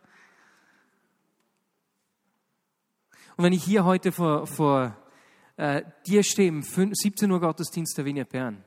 Und 3.36 3.43
wenn 3.43 3.51
ich 3.51 3.65
hier 3.65 3.83
heute 3.83 4.13
vor, 4.13 4.48
vor 4.48 4.95
äh, 5.57 5.83
dir 6.07 6.24
stehe, 6.24 6.48
im 6.48 6.63
17 6.63 7.29
Uhr 7.29 7.41
Gottesdienst 7.41 7.98
der 7.98 8.05
Vineyard 8.05 8.29
Bern, 8.29 8.63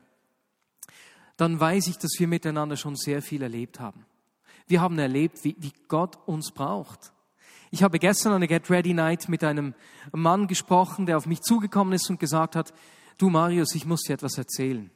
dann 1.35 1.59
weiß 1.59 1.87
ich, 1.87 1.97
dass 1.97 2.11
wir 2.19 2.27
miteinander 2.27 2.77
schon 2.77 2.95
sehr 2.95 3.23
viel 3.23 3.41
erlebt 3.41 3.79
haben. 3.79 4.05
Wir 4.67 4.81
haben 4.81 4.97
erlebt, 4.97 5.43
wie, 5.43 5.55
wie 5.59 5.73
Gott 5.87 6.17
uns 6.25 6.51
braucht. 6.51 7.13
Ich 7.71 7.83
habe 7.83 7.99
gestern 7.99 8.33
an 8.33 8.41
der 8.41 8.47
Get 8.47 8.69
Ready 8.69 8.93
Night 8.93 9.29
mit 9.29 9.43
einem 9.43 9.73
Mann 10.11 10.47
gesprochen, 10.47 11.05
der 11.05 11.17
auf 11.17 11.25
mich 11.25 11.41
zugekommen 11.41 11.93
ist 11.93 12.09
und 12.09 12.19
gesagt 12.19 12.55
hat, 12.55 12.73
du 13.17 13.29
Marius, 13.29 13.75
ich 13.75 13.85
muss 13.85 14.03
dir 14.03 14.13
etwas 14.13 14.37
erzählen. 14.37 14.89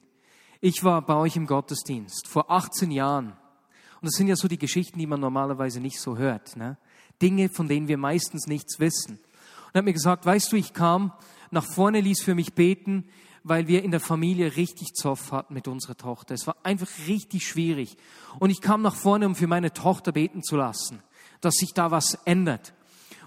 Ich 0.61 0.83
war 0.83 1.01
bei 1.01 1.15
euch 1.15 1.35
im 1.35 1.45
Gottesdienst 1.45 2.27
vor 2.27 2.49
18 2.49 2.91
Jahren. 2.91 3.33
Und 4.01 4.07
das 4.07 4.13
sind 4.13 4.27
ja 4.27 4.35
so 4.35 4.47
die 4.47 4.57
Geschichten, 4.57 4.97
die 4.97 5.07
man 5.07 5.19
normalerweise 5.19 5.79
nicht 5.79 5.99
so 5.99 6.17
hört. 6.17 6.55
Ne? 6.55 6.77
Dinge, 7.21 7.49
von 7.49 7.67
denen 7.67 7.87
wir 7.87 7.97
meistens 7.97 8.47
nichts 8.47 8.79
wissen. 8.79 9.13
Und 9.15 9.75
er 9.75 9.79
hat 9.79 9.85
mir 9.85 9.93
gesagt, 9.93 10.25
weißt 10.25 10.51
du, 10.51 10.55
ich 10.55 10.73
kam 10.73 11.11
nach 11.51 11.65
vorne, 11.65 12.01
ließ 12.01 12.23
für 12.23 12.35
mich 12.35 12.53
beten, 12.53 13.05
weil 13.49 13.67
wir 13.67 13.83
in 13.83 13.91
der 13.91 13.99
Familie 13.99 14.55
richtig 14.55 14.93
Zoff 14.93 15.31
hatten 15.31 15.55
mit 15.55 15.67
unserer 15.67 15.97
Tochter. 15.97 16.35
Es 16.35 16.45
war 16.45 16.55
einfach 16.63 16.87
richtig 17.07 17.47
schwierig. 17.47 17.97
Und 18.37 18.51
ich 18.51 18.61
kam 18.61 18.83
nach 18.83 18.95
vorne, 18.95 19.25
um 19.25 19.35
für 19.35 19.47
meine 19.47 19.73
Tochter 19.73 20.11
beten 20.11 20.43
zu 20.43 20.55
lassen, 20.55 21.01
dass 21.41 21.55
sich 21.55 21.73
da 21.73 21.89
was 21.89 22.13
ändert. 22.25 22.73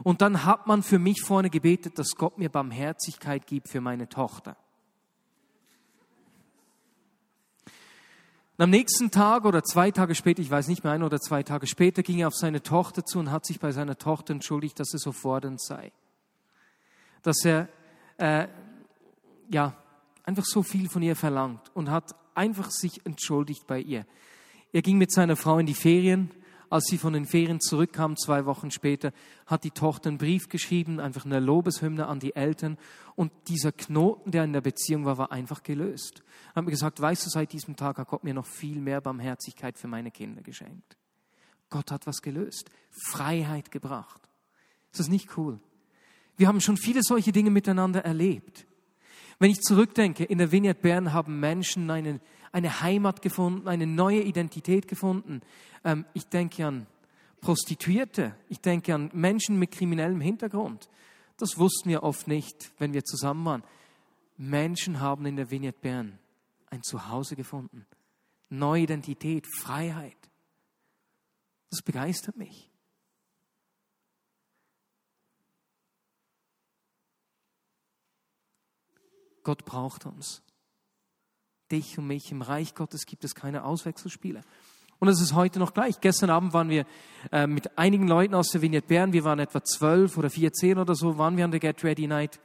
Und 0.04 0.22
dann 0.22 0.44
hat 0.44 0.68
man 0.68 0.82
für 0.82 1.00
mich 1.00 1.22
vorne 1.22 1.50
gebetet, 1.50 1.98
dass 1.98 2.14
Gott 2.16 2.38
mir 2.38 2.48
Barmherzigkeit 2.48 3.46
gibt 3.46 3.68
für 3.68 3.80
meine 3.80 4.08
Tochter. 4.08 4.56
Und 8.56 8.64
am 8.64 8.70
nächsten 8.70 9.10
Tag 9.10 9.44
oder 9.44 9.64
zwei 9.64 9.90
Tage 9.90 10.14
später, 10.14 10.40
ich 10.40 10.50
weiß 10.50 10.68
nicht 10.68 10.84
mehr, 10.84 10.92
ein 10.92 11.02
oder 11.02 11.18
zwei 11.18 11.42
Tage 11.42 11.66
später, 11.66 12.04
ging 12.04 12.20
er 12.20 12.28
auf 12.28 12.34
seine 12.34 12.62
Tochter 12.62 13.04
zu 13.04 13.18
und 13.18 13.32
hat 13.32 13.44
sich 13.44 13.58
bei 13.58 13.72
seiner 13.72 13.98
Tochter 13.98 14.34
entschuldigt, 14.34 14.78
dass 14.78 14.92
er 14.92 15.00
so 15.00 15.10
fordernd 15.10 15.60
sei. 15.60 15.90
Dass 17.22 17.44
er, 17.44 17.68
äh, 18.18 18.46
ja, 19.50 19.81
einfach 20.24 20.44
so 20.44 20.62
viel 20.62 20.88
von 20.88 21.02
ihr 21.02 21.16
verlangt 21.16 21.70
und 21.74 21.90
hat 21.90 22.14
einfach 22.34 22.70
sich 22.70 23.04
entschuldigt 23.04 23.66
bei 23.66 23.80
ihr. 23.80 24.06
Er 24.72 24.82
ging 24.82 24.98
mit 24.98 25.12
seiner 25.12 25.36
Frau 25.36 25.58
in 25.58 25.66
die 25.66 25.74
Ferien. 25.74 26.30
Als 26.70 26.84
sie 26.86 26.96
von 26.96 27.12
den 27.12 27.26
Ferien 27.26 27.60
zurückkam, 27.60 28.16
zwei 28.16 28.46
Wochen 28.46 28.70
später, 28.70 29.12
hat 29.46 29.62
die 29.62 29.72
Tochter 29.72 30.08
einen 30.08 30.16
Brief 30.16 30.48
geschrieben, 30.48 31.00
einfach 31.00 31.26
eine 31.26 31.38
Lobeshymne 31.38 32.06
an 32.06 32.18
die 32.18 32.34
Eltern. 32.34 32.78
Und 33.14 33.30
dieser 33.48 33.72
Knoten, 33.72 34.30
der 34.30 34.44
in 34.44 34.54
der 34.54 34.62
Beziehung 34.62 35.04
war, 35.04 35.18
war 35.18 35.30
einfach 35.32 35.62
gelöst. 35.62 36.22
Er 36.52 36.56
hat 36.56 36.64
mir 36.64 36.70
gesagt, 36.70 36.98
weißt 36.98 37.26
du, 37.26 37.28
seit 37.28 37.52
diesem 37.52 37.76
Tag 37.76 37.98
hat 37.98 38.08
Gott 38.08 38.24
mir 38.24 38.32
noch 38.32 38.46
viel 38.46 38.80
mehr 38.80 39.02
Barmherzigkeit 39.02 39.76
für 39.76 39.86
meine 39.86 40.10
Kinder 40.10 40.40
geschenkt. 40.40 40.96
Gott 41.68 41.90
hat 41.90 42.06
was 42.06 42.22
gelöst, 42.22 42.70
Freiheit 43.10 43.70
gebracht. 43.70 44.22
Ist 44.92 45.00
das 45.00 45.08
nicht 45.08 45.36
cool? 45.36 45.60
Wir 46.38 46.48
haben 46.48 46.62
schon 46.62 46.78
viele 46.78 47.02
solche 47.02 47.32
Dinge 47.32 47.50
miteinander 47.50 48.02
erlebt. 48.02 48.66
Wenn 49.42 49.50
ich 49.50 49.60
zurückdenke, 49.62 50.22
in 50.22 50.38
der 50.38 50.52
Vineyard 50.52 50.82
Bern 50.82 51.12
haben 51.12 51.40
Menschen 51.40 51.90
eine, 51.90 52.20
eine 52.52 52.80
Heimat 52.80 53.22
gefunden, 53.22 53.66
eine 53.66 53.88
neue 53.88 54.22
Identität 54.22 54.86
gefunden. 54.86 55.40
Ähm, 55.82 56.04
ich 56.14 56.28
denke 56.28 56.64
an 56.64 56.86
Prostituierte, 57.40 58.36
ich 58.48 58.60
denke 58.60 58.94
an 58.94 59.10
Menschen 59.12 59.58
mit 59.58 59.72
kriminellem 59.72 60.20
Hintergrund. 60.20 60.88
Das 61.38 61.58
wussten 61.58 61.88
wir 61.88 62.04
oft 62.04 62.28
nicht, 62.28 62.70
wenn 62.78 62.92
wir 62.92 63.04
zusammen 63.04 63.44
waren. 63.44 63.64
Menschen 64.36 65.00
haben 65.00 65.26
in 65.26 65.34
der 65.34 65.50
Vineyard 65.50 65.80
Bern 65.80 66.20
ein 66.70 66.84
Zuhause 66.84 67.34
gefunden. 67.34 67.84
Neue 68.48 68.82
Identität, 68.82 69.48
Freiheit. 69.58 70.30
Das 71.68 71.82
begeistert 71.82 72.36
mich. 72.36 72.70
Gott 79.42 79.64
braucht 79.64 80.06
uns. 80.06 80.42
Dich 81.70 81.98
und 81.98 82.06
mich. 82.06 82.30
Im 82.30 82.42
Reich 82.42 82.74
Gottes 82.74 83.06
gibt 83.06 83.24
es 83.24 83.34
keine 83.34 83.64
Auswechselspiele. 83.64 84.42
Und 84.98 85.08
es 85.08 85.20
ist 85.20 85.34
heute 85.34 85.58
noch 85.58 85.74
gleich. 85.74 86.00
Gestern 86.00 86.30
Abend 86.30 86.52
waren 86.52 86.68
wir 86.68 86.86
äh, 87.32 87.48
mit 87.48 87.76
einigen 87.76 88.06
Leuten 88.06 88.34
aus 88.34 88.50
der 88.50 88.62
Vignette 88.62 88.86
Bern, 88.86 89.12
wir 89.12 89.24
waren 89.24 89.40
etwa 89.40 89.64
zwölf 89.64 90.16
oder 90.16 90.30
vierzehn 90.30 90.78
oder 90.78 90.94
so, 90.94 91.18
waren 91.18 91.36
wir 91.36 91.44
an 91.44 91.50
der 91.50 91.58
Get 91.58 91.82
Ready 91.82 92.06
Night. 92.06 92.38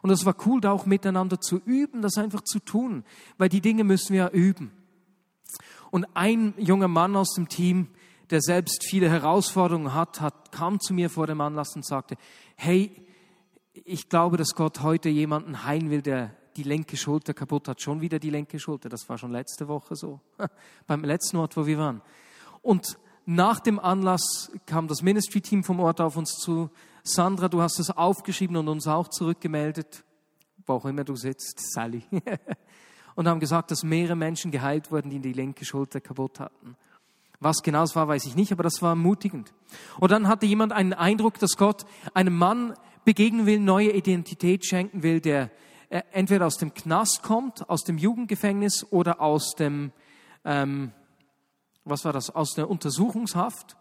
Und 0.00 0.10
es 0.10 0.24
war 0.24 0.34
cool, 0.46 0.60
da 0.60 0.72
auch 0.72 0.86
miteinander 0.86 1.38
zu 1.40 1.60
üben, 1.64 2.00
das 2.00 2.16
einfach 2.16 2.42
zu 2.42 2.60
tun, 2.60 3.04
weil 3.36 3.48
die 3.50 3.60
Dinge 3.60 3.84
müssen 3.84 4.14
wir 4.14 4.22
ja 4.22 4.28
üben. 4.30 4.72
Und 5.90 6.06
ein 6.14 6.54
junger 6.56 6.88
Mann 6.88 7.16
aus 7.16 7.34
dem 7.34 7.48
Team, 7.48 7.88
der 8.30 8.40
selbst 8.40 8.86
viele 8.88 9.10
Herausforderungen 9.10 9.94
hat, 9.94 10.20
hat 10.20 10.52
kam 10.52 10.80
zu 10.80 10.94
mir 10.94 11.10
vor 11.10 11.26
dem 11.26 11.40
Anlass 11.40 11.76
und 11.76 11.86
sagte, 11.86 12.16
hey, 12.56 12.90
ich 13.84 14.08
glaube, 14.08 14.36
dass 14.36 14.54
Gott 14.54 14.82
heute 14.82 15.08
jemanden 15.08 15.64
heilen 15.64 15.90
will, 15.90 16.02
der 16.02 16.32
die 16.56 16.62
linke 16.62 16.96
Schulter 16.96 17.34
kaputt 17.34 17.68
hat, 17.68 17.80
schon 17.80 18.00
wieder 18.00 18.18
die 18.18 18.30
linke 18.30 18.58
Schulter. 18.58 18.88
Das 18.88 19.08
war 19.08 19.18
schon 19.18 19.30
letzte 19.30 19.68
Woche 19.68 19.94
so, 19.94 20.20
beim 20.86 21.04
letzten 21.04 21.36
Ort, 21.36 21.56
wo 21.56 21.66
wir 21.66 21.78
waren. 21.78 22.02
Und 22.62 22.98
nach 23.26 23.60
dem 23.60 23.78
Anlass 23.78 24.50
kam 24.66 24.88
das 24.88 25.02
Ministry-Team 25.02 25.62
vom 25.62 25.80
Ort 25.80 26.00
auf 26.00 26.16
uns 26.16 26.32
zu. 26.38 26.70
Sandra, 27.02 27.48
du 27.48 27.60
hast 27.60 27.78
es 27.78 27.90
aufgeschrieben 27.90 28.56
und 28.56 28.68
uns 28.68 28.86
auch 28.86 29.08
zurückgemeldet, 29.08 30.04
wo 30.66 30.74
auch 30.74 30.84
immer 30.86 31.04
du 31.04 31.14
sitzt, 31.14 31.72
Sally. 31.72 32.02
und 33.14 33.28
haben 33.28 33.40
gesagt, 33.40 33.70
dass 33.70 33.82
mehrere 33.82 34.16
Menschen 34.16 34.50
geheilt 34.50 34.90
wurden, 34.90 35.10
die 35.10 35.20
die 35.20 35.32
linke 35.32 35.64
Schulter 35.64 36.00
kaputt 36.00 36.40
hatten. 36.40 36.76
Was 37.40 37.62
genau 37.62 37.84
es 37.84 37.94
war, 37.94 38.08
weiß 38.08 38.26
ich 38.26 38.34
nicht, 38.34 38.50
aber 38.50 38.64
das 38.64 38.82
war 38.82 38.90
ermutigend. 38.90 39.52
Und 40.00 40.10
dann 40.10 40.26
hatte 40.26 40.46
jemand 40.46 40.72
einen 40.72 40.92
Eindruck, 40.92 41.38
dass 41.38 41.56
Gott 41.56 41.84
einem 42.14 42.36
Mann 42.36 42.74
begegnen 43.04 43.46
will, 43.46 43.60
neue 43.60 43.92
Identität 43.92 44.64
schenken 44.66 45.02
will, 45.02 45.20
der 45.20 45.50
äh, 45.90 46.02
entweder 46.12 46.46
aus 46.46 46.56
dem 46.56 46.74
Knast 46.74 47.22
kommt, 47.22 47.68
aus 47.68 47.82
dem 47.82 47.98
Jugendgefängnis 47.98 48.86
oder 48.90 49.20
aus 49.20 49.54
dem, 49.54 49.92
ähm, 50.44 50.92
was 51.84 52.04
war 52.04 52.12
das, 52.12 52.30
aus 52.30 52.52
der 52.54 52.68
Untersuchungshaft 52.68 53.76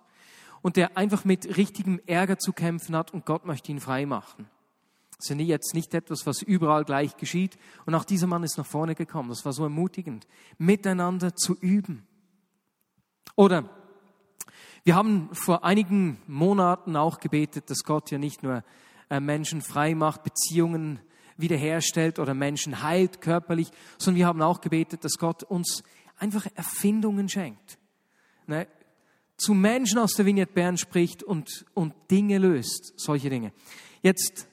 und 0.61 0.75
der 0.75 0.97
einfach 0.97 1.25
mit 1.25 1.57
richtigem 1.57 1.99
Ärger 2.05 2.39
zu 2.39 2.53
kämpfen 2.53 2.95
hat 2.95 3.13
und 3.13 3.25
Gott 3.25 3.45
möchte 3.45 3.71
ihn 3.71 3.79
frei 3.79 4.05
machen. 4.05 4.49
Das 5.17 5.31
ist 5.31 5.39
jetzt 5.39 5.73
nicht 5.73 5.93
etwas, 5.95 6.27
was 6.27 6.43
überall 6.43 6.85
gleich 6.85 7.17
geschieht. 7.17 7.57
Und 7.85 7.95
auch 7.95 8.03
dieser 8.03 8.27
Mann 8.27 8.43
ist 8.43 8.57
nach 8.57 8.67
vorne 8.67 8.93
gekommen. 8.93 9.29
Das 9.29 9.45
war 9.45 9.53
so 9.53 9.63
ermutigend, 9.63 10.27
miteinander 10.59 11.35
zu 11.35 11.55
üben. 11.55 12.05
Oder 13.35 13.67
wir 14.83 14.95
haben 14.95 15.29
vor 15.33 15.63
einigen 15.63 16.21
Monaten 16.27 16.95
auch 16.95 17.19
gebetet, 17.19 17.69
dass 17.69 17.83
Gott 17.83 18.11
ja 18.11 18.19
nicht 18.19 18.43
nur 18.43 18.63
Menschen 19.09 19.61
frei 19.61 19.95
macht, 19.95 20.23
Beziehungen 20.23 20.99
wiederherstellt 21.37 22.19
oder 22.19 22.33
Menschen 22.33 22.81
heilt 22.81 23.21
körperlich, 23.21 23.69
sondern 23.97 24.17
wir 24.19 24.27
haben 24.27 24.41
auch 24.41 24.61
gebetet, 24.61 25.03
dass 25.03 25.17
Gott 25.17 25.43
uns 25.43 25.83
einfach 26.17 26.47
Erfindungen 26.55 27.29
schenkt. 27.29 27.77
Ne? 28.47 28.67
Zu 29.37 29.53
Menschen 29.53 29.99
aus 29.99 30.13
der 30.13 30.25
Vignette 30.25 30.53
Bern 30.53 30.77
spricht 30.77 31.21
und, 31.21 31.65
und 31.73 31.93
Dinge 32.09 32.39
löst, 32.39 32.93
solche 32.97 33.29
Dinge. 33.29 33.53
Jetzt 34.01 34.47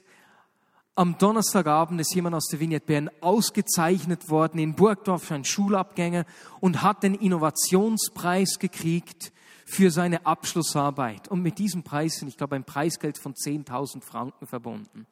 am 0.95 1.19
Donnerstagabend 1.19 2.01
ist 2.01 2.15
jemand 2.15 2.37
aus 2.37 2.47
der 2.51 2.61
Vignette 2.61 2.87
Bern 2.87 3.11
ausgezeichnet 3.21 4.29
worden 4.29 4.59
in 4.61 4.75
Burgdorf, 4.75 5.33
ein 5.33 5.45
Schulabgänger, 5.45 6.27
und 6.61 6.83
hat 6.83 7.03
den 7.03 7.15
Innovationspreis 7.15 8.59
gekriegt 8.59 9.33
für 9.65 9.91
seine 9.91 10.27
Abschlussarbeit. 10.27 11.29
Und 11.29 11.43
mit 11.43 11.59
diesem 11.59 11.83
Preis 11.83 12.17
sind, 12.17 12.29
ich 12.29 12.37
glaube, 12.37 12.57
ein 12.57 12.65
Preisgeld 12.65 13.19
von 13.19 13.35
10.000 13.35 14.03
Franken 14.03 14.47
verbunden. 14.47 15.07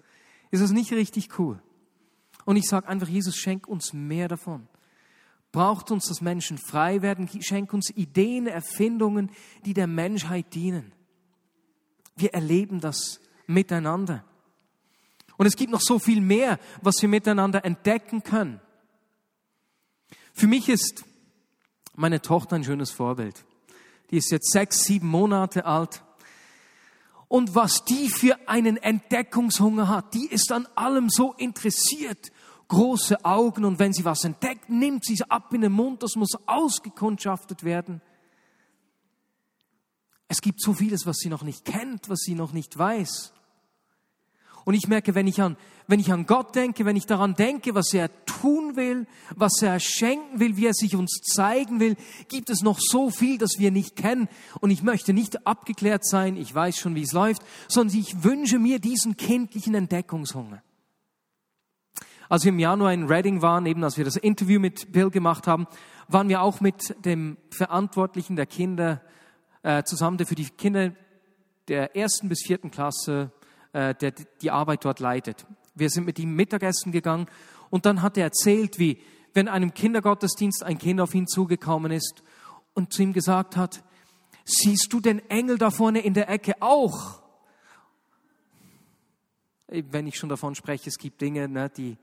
Ist 0.50 0.62
das 0.62 0.71
nicht 0.71 0.92
richtig 0.92 1.38
cool? 1.38 1.61
Und 2.44 2.56
ich 2.56 2.68
sage 2.68 2.88
einfach, 2.88 3.09
Jesus, 3.09 3.37
schenk 3.37 3.66
uns 3.66 3.92
mehr 3.92 4.28
davon. 4.28 4.68
Braucht 5.52 5.90
uns, 5.90 6.06
dass 6.06 6.21
Menschen 6.21 6.59
frei 6.59 7.02
werden, 7.02 7.28
schenk 7.40 7.73
uns 7.73 7.90
Ideen, 7.90 8.47
Erfindungen, 8.47 9.30
die 9.64 9.75
der 9.75 9.87
Menschheit 9.87 10.54
dienen. 10.54 10.92
Wir 12.16 12.35
erleben 12.35 12.80
das 12.80 13.21
miteinander. 13.47 14.25
Und 15.37 15.47
es 15.47 15.56
gibt 15.56 15.71
noch 15.71 15.80
so 15.80 15.99
viel 15.99 16.21
mehr, 16.21 16.59
was 16.80 17.00
wir 17.00 17.09
miteinander 17.09 17.64
entdecken 17.64 18.23
können. 18.23 18.61
Für 20.32 20.47
mich 20.47 20.68
ist 20.68 21.04
meine 21.94 22.23
Tochter 22.23 22.56
ein 22.56 22.64
schönes 22.64 22.90
Vorbild. 22.90 23.44
Die 24.12 24.19
ist 24.19 24.31
jetzt 24.31 24.52
sechs, 24.52 24.85
sieben 24.85 25.09
Monate 25.09 25.64
alt. 25.64 26.04
Und 27.28 27.54
was 27.54 27.85
die 27.87 28.11
für 28.11 28.37
einen 28.47 28.76
Entdeckungshunger 28.76 29.88
hat, 29.88 30.12
die 30.12 30.26
ist 30.26 30.52
an 30.52 30.69
allem 30.75 31.09
so 31.09 31.33
interessiert. 31.33 32.31
Große 32.69 33.25
Augen 33.25 33.64
und 33.64 33.78
wenn 33.78 33.95
sie 33.95 34.04
was 34.04 34.25
entdeckt, 34.25 34.69
nimmt 34.69 35.04
sie 35.04 35.14
es 35.14 35.23
ab 35.23 35.52
in 35.54 35.62
den 35.62 35.73
Mund, 35.73 36.02
das 36.02 36.14
muss 36.14 36.37
ausgekundschaftet 36.47 37.64
werden. 37.64 38.02
Es 40.28 40.42
gibt 40.42 40.61
so 40.61 40.75
vieles, 40.75 41.07
was 41.07 41.16
sie 41.16 41.31
noch 41.31 41.42
nicht 41.42 41.64
kennt, 41.64 42.11
was 42.11 42.21
sie 42.21 42.35
noch 42.35 42.52
nicht 42.52 42.78
weiß. 42.78 43.33
Und 44.64 44.75
ich 44.75 44.87
merke, 44.87 45.14
wenn 45.14 45.26
ich 45.26 45.40
an, 45.40 45.57
wenn 45.87 46.00
ich 46.00 46.12
an 46.12 46.26
Gott 46.26 46.54
denke, 46.54 46.84
wenn 46.84 46.97
ich 46.97 47.06
daran 47.06 47.34
denke, 47.34 47.75
was 47.75 47.93
er 47.93 48.10
tun 48.25 48.76
will, 48.76 49.06
was 49.34 49.60
er 49.60 49.80
schenken 49.80 50.41
will, 50.41 50.56
wie 50.56 50.67
er 50.67 50.75
sich 50.75 50.95
uns 50.95 51.21
zeigen 51.23 51.80
will, 51.80 51.97
gibt 52.28 52.50
es 52.50 52.63
noch 52.63 52.78
so 52.80 53.10
viel, 53.10 53.39
das 53.39 53.58
wir 53.58 53.71
nicht 53.71 53.97
kennen. 53.97 54.28
Und 54.60 54.71
ich 54.71 54.82
möchte 54.82 55.13
nicht 55.13 55.47
abgeklärt 55.47 56.06
sein, 56.06 56.37
ich 56.37 56.54
weiß 56.54 56.76
schon, 56.76 56.95
wie 56.95 57.02
es 57.02 57.13
läuft, 57.13 57.43
sondern 57.69 57.99
ich 57.99 58.23
wünsche 58.23 58.58
mir 58.58 58.78
diesen 58.78 59.17
kindlichen 59.17 59.75
Entdeckungshunger. 59.75 60.63
Als 62.28 62.45
wir 62.45 62.52
im 62.52 62.58
Januar 62.58 62.93
in 62.95 63.08
Reading 63.08 63.43
waren, 63.43 63.67
eben 63.67 63.84
als 63.84 63.99
wir 63.99 64.04
das 64.04 64.17
Interview 64.17 64.58
mit 64.58 64.93
Bill 64.93 65.10
gemacht 65.10 65.47
haben, 65.47 65.67
waren 66.08 66.28
wir 66.28 66.41
auch 66.41 66.60
mit 66.60 66.95
dem 67.04 67.37
Verantwortlichen 67.50 68.37
der 68.37 68.47
Kinder 68.47 69.02
äh, 69.63 69.82
zusammen, 69.82 70.17
der 70.17 70.26
für 70.26 70.34
die 70.34 70.49
Kinder 70.49 70.93
der 71.69 71.95
ersten 71.95 72.28
bis 72.28 72.43
vierten 72.45 72.71
Klasse 72.71 73.32
der 73.73 73.95
die 73.95 74.50
Arbeit 74.50 74.85
dort 74.85 75.00
leitet. 75.00 75.47
Wir 75.75 75.89
sind 75.89 76.04
mit 76.04 76.19
ihm 76.19 76.35
Mittagessen 76.35 76.93
gegangen 76.93 77.26
und 77.71 77.87
dann 77.87 78.02
hat 78.02 78.19
er 78.19 78.25
erzählt, 78.25 78.78
wie 78.78 79.00
wenn 79.35 79.49
einem 79.49 79.73
Kindergottesdienst 79.73 80.63
ein 80.63 80.78
Kind 80.78 81.00
auf 81.00 81.15
ihn 81.15 81.26
zugekommen 81.26 81.91
ist 81.91 82.23
und 82.75 82.93
zu 82.93 83.02
ihm 83.02 83.13
gesagt 83.13 83.56
hat, 83.56 83.82
siehst 84.45 84.93
du 84.93 85.00
den 85.00 85.19
Engel 85.30 85.58
da 85.58 85.71
vorne 85.71 86.00
in 86.00 86.15
der 86.15 86.28
Ecke 86.28 86.61
auch? 86.61 87.23
Wenn 89.69 90.06
ich 90.06 90.19
schon 90.19 90.28
davon 90.28 90.54
spreche, 90.54 90.91
es 90.91 90.99
gibt 90.99 91.21
Dinge, 91.23 91.49
ne, 91.49 91.71
die 91.71 91.97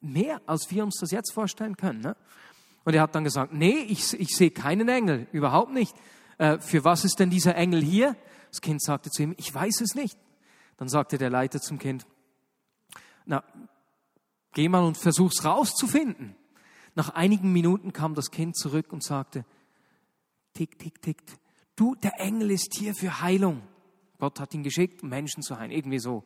mehr, 0.00 0.40
als 0.46 0.70
wir 0.70 0.84
uns 0.84 0.98
das 1.00 1.10
jetzt 1.10 1.32
vorstellen 1.32 1.76
können. 1.76 2.00
Ne? 2.00 2.16
Und 2.84 2.94
er 2.94 3.02
hat 3.02 3.14
dann 3.14 3.24
gesagt, 3.24 3.52
nee, 3.52 3.86
ich, 3.88 4.18
ich 4.18 4.36
sehe 4.36 4.50
keinen 4.50 4.88
Engel, 4.88 5.26
überhaupt 5.32 5.72
nicht. 5.72 5.94
Äh, 6.38 6.58
für 6.58 6.84
was 6.84 7.04
ist 7.04 7.18
denn 7.18 7.30
dieser 7.30 7.54
Engel 7.54 7.82
hier? 7.82 8.16
Das 8.52 8.60
Kind 8.60 8.82
sagte 8.82 9.10
zu 9.10 9.22
ihm, 9.22 9.34
ich 9.38 9.52
weiß 9.52 9.80
es 9.80 9.94
nicht. 9.94 10.18
Dann 10.76 10.88
sagte 10.88 11.18
der 11.18 11.30
Leiter 11.30 11.58
zum 11.60 11.78
Kind, 11.78 12.06
na, 13.24 13.42
geh 14.52 14.68
mal 14.68 14.84
und 14.84 14.98
versuch's 14.98 15.44
rauszufinden. 15.44 16.36
Nach 16.94 17.08
einigen 17.08 17.52
Minuten 17.52 17.94
kam 17.94 18.14
das 18.14 18.30
Kind 18.30 18.56
zurück 18.56 18.92
und 18.92 19.02
sagte, 19.02 19.46
tick, 20.52 20.78
tick, 20.78 21.00
tick, 21.00 21.22
du, 21.76 21.94
der 21.94 22.20
Engel 22.20 22.50
ist 22.50 22.74
hier 22.74 22.94
für 22.94 23.22
Heilung. 23.22 23.62
Gott 24.18 24.38
hat 24.38 24.52
ihn 24.52 24.62
geschickt, 24.62 25.02
um 25.02 25.08
Menschen 25.08 25.42
zu 25.42 25.58
heilen, 25.58 25.70
irgendwie 25.70 25.98
so. 25.98 26.22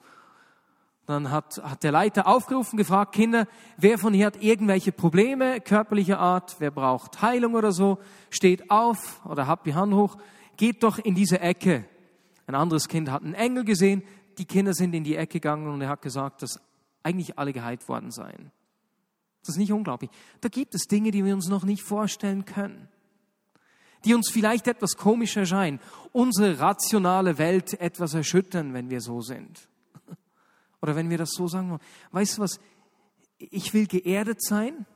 Dann 1.06 1.30
hat, 1.30 1.58
hat 1.62 1.84
der 1.84 1.92
Leiter 1.92 2.26
aufgerufen, 2.26 2.76
gefragt, 2.76 3.14
Kinder, 3.14 3.46
wer 3.76 3.98
von 3.98 4.12
hier 4.12 4.26
hat 4.26 4.42
irgendwelche 4.42 4.90
Probleme 4.90 5.60
körperlicher 5.60 6.18
Art, 6.18 6.56
wer 6.58 6.72
braucht 6.72 7.22
Heilung 7.22 7.54
oder 7.54 7.70
so, 7.70 7.98
steht 8.30 8.72
auf 8.72 9.24
oder 9.24 9.46
habt 9.46 9.66
die 9.66 9.74
Hand 9.74 9.94
hoch, 9.94 10.16
geht 10.56 10.82
doch 10.82 10.98
in 10.98 11.14
diese 11.14 11.38
Ecke. 11.38 11.84
Ein 12.46 12.54
anderes 12.54 12.88
Kind 12.88 13.10
hat 13.10 13.22
einen 13.22 13.34
Engel 13.34 13.64
gesehen, 13.64 14.02
die 14.38 14.44
Kinder 14.44 14.74
sind 14.74 14.94
in 14.94 15.04
die 15.04 15.16
Ecke 15.16 15.40
gegangen 15.40 15.68
und 15.68 15.80
er 15.80 15.88
hat 15.88 16.02
gesagt, 16.02 16.42
dass 16.42 16.60
eigentlich 17.02 17.38
alle 17.38 17.52
geheilt 17.52 17.88
worden 17.88 18.10
seien. 18.10 18.52
Das 19.40 19.54
ist 19.54 19.58
nicht 19.58 19.72
unglaublich. 19.72 20.10
Da 20.40 20.48
gibt 20.48 20.74
es 20.74 20.86
Dinge, 20.88 21.10
die 21.10 21.24
wir 21.24 21.34
uns 21.34 21.48
noch 21.48 21.64
nicht 21.64 21.82
vorstellen 21.82 22.44
können, 22.44 22.88
die 24.04 24.14
uns 24.14 24.30
vielleicht 24.30 24.66
etwas 24.66 24.96
komisch 24.96 25.36
erscheinen, 25.36 25.80
unsere 26.12 26.58
rationale 26.58 27.38
Welt 27.38 27.80
etwas 27.80 28.14
erschüttern, 28.14 28.74
wenn 28.74 28.90
wir 28.90 29.00
so 29.00 29.20
sind. 29.20 29.68
Oder 30.82 30.96
wenn 30.96 31.10
wir 31.10 31.18
das 31.18 31.30
so 31.30 31.46
sagen, 31.48 31.78
weißt 32.12 32.38
du 32.38 32.42
was, 32.42 32.58
ich 33.38 33.72
will 33.72 33.86
geerdet 33.86 34.42
sein, 34.42 34.86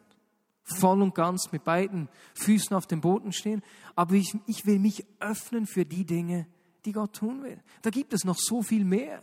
voll 0.63 1.03
und 1.03 1.15
ganz 1.15 1.53
mit 1.53 1.65
beiden 1.65 2.09
Füßen 2.35 2.77
auf 2.77 2.87
dem 2.87 3.01
Boden 3.01 3.33
stehen, 3.33 3.63
aber 3.95 4.15
ich, 4.15 4.37
ich 4.47 4.67
will 4.67 4.79
mich 4.79 5.05
öffnen 5.21 5.67
für 5.67 5.85
die 5.85 6.05
Dinge, 6.05 6.45
die 6.45 6.60
Gott 6.93 7.15
tun 7.15 7.43
will. 7.43 7.63
Da 7.83 7.91
gibt 7.91 8.13
es 8.13 8.25
noch 8.25 8.39
so 8.39 8.63
viel 8.63 8.85
mehr. 8.85 9.23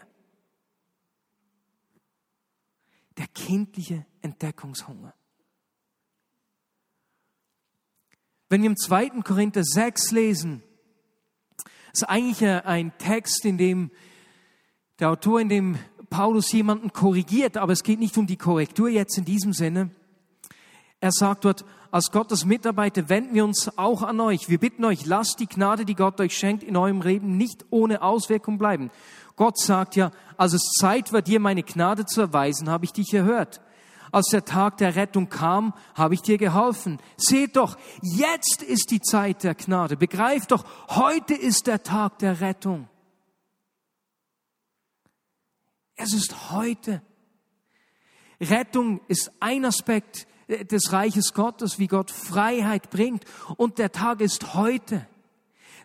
Der 3.18 3.28
kindliche 3.28 4.06
Entdeckungshunger. 4.22 5.14
Wenn 8.50 8.62
wir 8.62 8.70
im 8.70 8.78
2. 8.78 9.22
Korinther 9.24 9.64
6 9.64 10.12
lesen, 10.12 10.64
ist 11.92 12.04
eigentlich 12.04 12.48
ein 12.48 12.98
Text, 12.98 13.44
in 13.44 13.58
dem 13.58 13.92
der 15.00 15.12
Autor, 15.12 15.42
in 15.42 15.50
dem 15.50 15.80
Paulus 16.10 16.52
jemanden 16.52 16.94
korrigiert, 16.94 17.58
aber 17.58 17.74
es 17.74 17.84
geht 17.84 18.00
nicht 18.00 18.18
um 18.18 18.28
die 18.28 18.38
Korrektur 18.38 18.90
jetzt 18.90 19.18
in 19.18 19.26
diesem 19.26 19.54
Sinne. 19.54 19.92
Er 21.00 21.12
sagt 21.12 21.46
dort, 21.46 21.66
als 21.92 22.12
Gottes 22.12 22.46
Mitarbeiter 22.46 23.10
wenden 23.10 23.34
wir 23.34 23.44
uns 23.44 23.78
auch 23.78 24.02
an 24.02 24.20
euch. 24.20 24.50
Wir 24.50 24.60
bitten 24.60 24.86
euch, 24.86 25.06
lasst 25.06 25.40
die 25.40 25.48
Gnade, 25.48 25.86
die 25.86 25.96
Gott 25.96 26.20
euch 26.20 26.38
schenkt, 26.38 26.64
in 26.64 26.76
eurem 26.76 27.02
Leben 27.02 27.38
nicht 27.38 27.66
ohne 27.70 28.02
Auswirkung 28.02 28.58
bleiben. 28.58 28.92
Gott 29.36 29.58
sagt 29.60 29.96
ja, 29.96 30.12
als 30.36 30.54
es 30.54 30.64
Zeit 30.80 31.14
war, 31.14 31.22
dir 31.22 31.40
meine 31.40 31.64
Gnade 31.64 32.06
zu 32.06 32.22
erweisen, 32.22 32.70
habe 32.70 32.86
ich 32.86 32.94
dich 32.94 33.14
erhört. 33.14 33.62
Als 34.12 34.28
der 34.28 34.46
Tag 34.46 34.78
der 34.78 34.96
Rettung 34.96 35.30
kam, 35.30 35.74
habe 35.94 36.14
ich 36.14 36.22
dir 36.22 36.38
geholfen. 36.38 37.00
Seht 37.18 37.56
doch, 37.56 37.78
jetzt 38.02 38.64
ist 38.64 38.92
die 38.92 39.02
Zeit 39.02 39.44
der 39.44 39.56
Gnade. 39.56 39.98
Begreift 39.98 40.52
doch, 40.52 40.66
heute 40.90 41.34
ist 41.34 41.68
der 41.68 41.84
Tag 41.84 42.20
der 42.20 42.42
Rettung. 42.42 42.88
Es 45.96 46.14
ist 46.14 46.52
heute. 46.52 47.02
Rettung 48.40 49.02
ist 49.08 49.32
ein 49.40 49.66
Aspekt 49.66 50.28
des 50.48 50.92
Reiches 50.92 51.34
Gottes, 51.34 51.80
wie 51.80 51.88
Gott 51.88 52.12
Freiheit 52.12 52.90
bringt. 52.90 53.26
Und 53.58 53.78
der 53.80 53.92
Tag 53.92 54.22
ist 54.22 54.54
heute. 54.54 55.08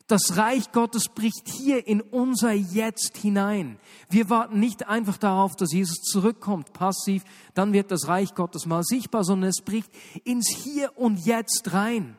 Das 0.08 0.36
Reich 0.36 0.72
Gottes 0.72 1.08
bricht 1.08 1.48
hier 1.48 1.86
in 1.86 2.00
unser 2.00 2.52
Jetzt 2.52 3.16
hinein. 3.16 3.78
Wir 4.10 4.28
warten 4.28 4.58
nicht 4.60 4.86
einfach 4.88 5.16
darauf, 5.16 5.56
dass 5.56 5.72
Jesus 5.72 6.02
zurückkommt, 6.02 6.72
passiv, 6.72 7.24
dann 7.54 7.72
wird 7.72 7.90
das 7.90 8.08
Reich 8.08 8.34
Gottes 8.34 8.66
mal 8.66 8.82
sichtbar, 8.82 9.24
sondern 9.24 9.50
es 9.50 9.62
bricht 9.62 9.90
ins 10.24 10.48
Hier 10.48 10.98
und 10.98 11.24
Jetzt 11.24 11.72
rein. 11.72 12.18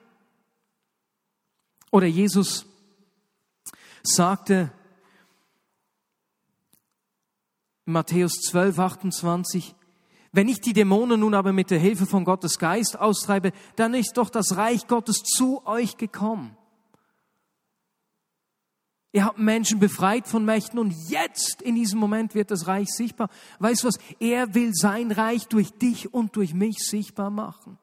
Oder 1.91 2.08
Jesus 2.08 2.65
sagte 4.01 4.71
Matthäus 7.86 8.32
12, 8.49 8.79
28, 8.79 9.75
wenn 10.34 10.50
ich 10.50 10.60
die 10.62 10.74
Dämonen 10.74 11.19
nun 11.19 11.36
aber 11.36 11.54
mit 11.54 11.69
der 11.69 11.78
Hilfe 11.78 12.08
von 12.08 12.26
Gottes 12.26 12.58
Geist 12.58 13.00
austreibe, 13.00 13.52
dann 13.76 13.93
ist 13.93 14.17
doch 14.17 14.32
das 14.32 14.58
Reich 14.58 14.88
Gottes 14.88 15.17
zu 15.17 15.65
euch 15.65 15.96
gekommen. 15.98 16.58
Ihr 19.12 19.26
habt 19.26 19.38
Menschen 19.38 19.80
befreit 19.80 20.28
von 20.28 20.43
Mächten 20.43 20.80
und 20.80 20.91
jetzt 21.08 21.62
in 21.62 21.76
diesem 21.76 22.00
Moment 22.00 22.34
wird 22.34 22.50
das 22.50 22.65
Reich 22.65 22.89
sichtbar. 22.89 23.30
Weißt 23.60 23.84
du 23.84 23.88
was? 23.88 24.00
Er 24.19 24.56
will 24.56 24.72
sein 24.74 25.12
Reich 25.12 25.48
durch 25.48 25.72
dich 25.72 26.12
und 26.12 26.36
durch 26.36 26.56
mich 26.56 26.80
sichtbar 26.80 27.30
machen. 27.30 27.78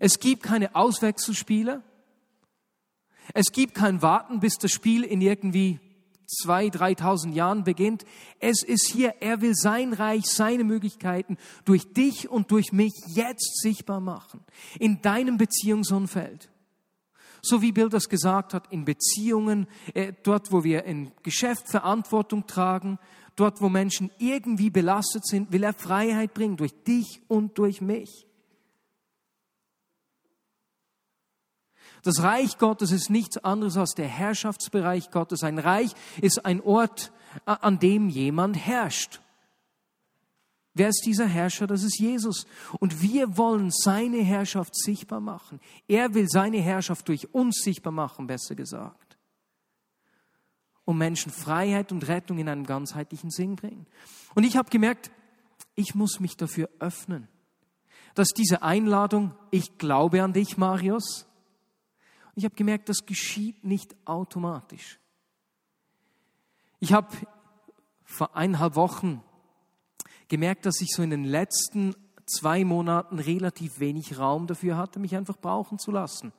Es 0.00 0.18
gibt 0.18 0.42
keine 0.42 0.74
Auswechselspiele. 0.74 1.84
Es 3.34 3.52
gibt 3.52 3.74
kein 3.74 4.02
Warten, 4.02 4.40
bis 4.40 4.56
das 4.58 4.72
Spiel 4.72 5.04
in 5.04 5.20
irgendwie 5.20 5.78
zwei, 6.28 6.68
dreitausend 6.68 7.34
Jahren 7.34 7.64
beginnt. 7.64 8.04
Es 8.38 8.62
ist 8.62 8.86
hier, 8.86 9.14
er 9.20 9.40
will 9.40 9.54
sein 9.54 9.92
Reich, 9.92 10.26
seine 10.26 10.62
Möglichkeiten 10.62 11.38
durch 11.64 11.92
dich 11.92 12.30
und 12.30 12.50
durch 12.50 12.72
mich 12.72 12.92
jetzt 13.08 13.60
sichtbar 13.60 14.00
machen. 14.00 14.40
In 14.78 15.02
deinem 15.02 15.38
Beziehungsumfeld. 15.38 16.50
So 17.40 17.62
wie 17.62 17.72
Bill 17.72 17.88
das 17.88 18.08
gesagt 18.08 18.52
hat, 18.52 18.70
in 18.72 18.84
Beziehungen, 18.84 19.66
äh, 19.94 20.12
dort, 20.22 20.52
wo 20.52 20.64
wir 20.64 20.84
in 20.84 21.12
Geschäft 21.22 21.68
Verantwortung 21.68 22.46
tragen, 22.46 22.98
dort, 23.36 23.60
wo 23.60 23.68
Menschen 23.68 24.10
irgendwie 24.18 24.70
belastet 24.70 25.26
sind, 25.26 25.52
will 25.52 25.62
er 25.62 25.72
Freiheit 25.72 26.34
bringen 26.34 26.56
durch 26.56 26.74
dich 26.84 27.22
und 27.28 27.56
durch 27.58 27.80
mich. 27.80 28.27
Das 32.02 32.22
Reich 32.22 32.58
Gottes 32.58 32.92
ist 32.92 33.10
nichts 33.10 33.38
anderes 33.38 33.76
als 33.76 33.94
der 33.94 34.08
Herrschaftsbereich 34.08 35.10
Gottes. 35.10 35.42
Ein 35.42 35.58
Reich 35.58 35.92
ist 36.20 36.44
ein 36.44 36.60
Ort, 36.60 37.12
an 37.44 37.78
dem 37.78 38.08
jemand 38.08 38.56
herrscht. 38.56 39.20
Wer 40.74 40.90
ist 40.90 41.02
dieser 41.04 41.26
Herrscher? 41.26 41.66
Das 41.66 41.82
ist 41.82 41.98
Jesus. 41.98 42.46
Und 42.78 43.02
wir 43.02 43.36
wollen 43.36 43.72
seine 43.72 44.18
Herrschaft 44.18 44.76
sichtbar 44.76 45.18
machen. 45.18 45.60
Er 45.88 46.14
will 46.14 46.28
seine 46.28 46.60
Herrschaft 46.60 47.08
durch 47.08 47.34
uns 47.34 47.62
sichtbar 47.64 47.92
machen, 47.92 48.28
besser 48.28 48.54
gesagt. 48.54 49.18
Um 50.84 50.96
Menschen 50.96 51.32
Freiheit 51.32 51.90
und 51.90 52.06
Rettung 52.06 52.38
in 52.38 52.48
einem 52.48 52.64
ganzheitlichen 52.64 53.30
Sinn 53.30 53.56
bringen. 53.56 53.86
Und 54.36 54.44
ich 54.44 54.56
habe 54.56 54.70
gemerkt, 54.70 55.10
ich 55.74 55.96
muss 55.96 56.20
mich 56.20 56.36
dafür 56.36 56.70
öffnen, 56.78 57.26
dass 58.14 58.28
diese 58.28 58.62
Einladung, 58.62 59.34
ich 59.50 59.78
glaube 59.78 60.22
an 60.22 60.32
dich, 60.32 60.56
Marius, 60.58 61.26
ich 62.38 62.44
habe 62.44 62.54
gemerkt, 62.54 62.88
das 62.88 63.04
geschieht 63.04 63.64
nicht 63.64 63.96
automatisch. 64.04 65.00
Ich 66.78 66.92
habe 66.92 67.08
vor 68.04 68.36
eineinhalb 68.36 68.76
Wochen 68.76 69.24
gemerkt, 70.28 70.64
dass 70.64 70.80
ich 70.80 70.90
so 70.94 71.02
in 71.02 71.10
den 71.10 71.24
letzten 71.24 71.96
zwei 72.26 72.64
Monaten 72.64 73.18
relativ 73.18 73.80
wenig 73.80 74.20
Raum 74.20 74.46
dafür 74.46 74.76
hatte, 74.76 75.00
mich 75.00 75.16
einfach 75.16 75.36
brauchen 75.36 75.80
zu 75.80 75.90
lassen. 75.90 76.32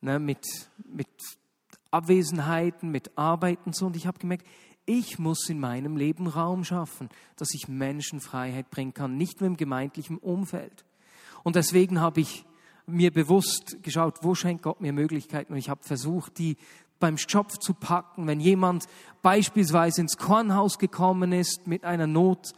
Ne, 0.00 0.18
mit, 0.18 0.44
mit 0.84 1.06
Abwesenheiten, 1.92 2.90
mit 2.90 3.16
Arbeiten 3.16 3.72
so. 3.72 3.86
Und 3.86 3.94
ich 3.94 4.08
habe 4.08 4.18
gemerkt, 4.18 4.48
ich 4.84 5.16
muss 5.16 5.48
in 5.48 5.60
meinem 5.60 5.96
Leben 5.96 6.26
Raum 6.26 6.64
schaffen, 6.64 7.08
dass 7.36 7.54
ich 7.54 7.68
Menschen 7.68 8.20
Freiheit 8.20 8.68
bringen 8.70 8.94
kann, 8.94 9.16
nicht 9.16 9.40
nur 9.40 9.46
im 9.46 9.56
gemeindlichen 9.56 10.18
Umfeld. 10.18 10.84
Und 11.44 11.54
deswegen 11.54 12.00
habe 12.00 12.20
ich 12.20 12.44
mir 12.86 13.12
bewusst 13.12 13.82
geschaut, 13.82 14.18
wo 14.22 14.34
schenkt 14.34 14.62
Gott 14.62 14.80
mir 14.80 14.92
Möglichkeiten. 14.92 15.52
Und 15.52 15.58
ich 15.58 15.68
habe 15.68 15.82
versucht, 15.82 16.38
die 16.38 16.56
beim 16.98 17.18
Schopf 17.18 17.58
zu 17.58 17.74
packen, 17.74 18.26
wenn 18.26 18.40
jemand 18.40 18.86
beispielsweise 19.22 20.00
ins 20.00 20.16
Kornhaus 20.16 20.78
gekommen 20.78 21.32
ist 21.32 21.66
mit 21.66 21.84
einer 21.84 22.06
Not. 22.06 22.52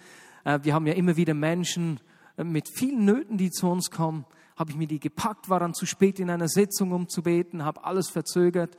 Äh, 0.45 0.61
wir 0.63 0.75
haben 0.75 0.87
ja 0.87 0.93
immer 0.95 1.17
wieder 1.17 1.35
Menschen 1.35 1.99
äh, 2.37 2.45
mit 2.45 2.69
vielen 2.69 3.05
Nöten, 3.05 3.39
die 3.39 3.51
zu 3.51 3.69
uns 3.69 3.91
kommen. 3.91 4.27
Habe 4.57 4.71
ich 4.71 4.77
mir 4.77 4.87
die 4.87 5.01
gepackt, 5.01 5.49
war 5.49 5.61
dann 5.61 5.75
zu 5.75 5.87
spät 5.87 6.21
in 6.21 6.31
einer 6.31 6.49
Sitzung, 6.49 6.93
um 6.93 7.09
zu 7.09 7.23
beten, 7.23 7.65
habe 7.65 7.85
alles 7.85 8.11
verzögert. 8.11 8.77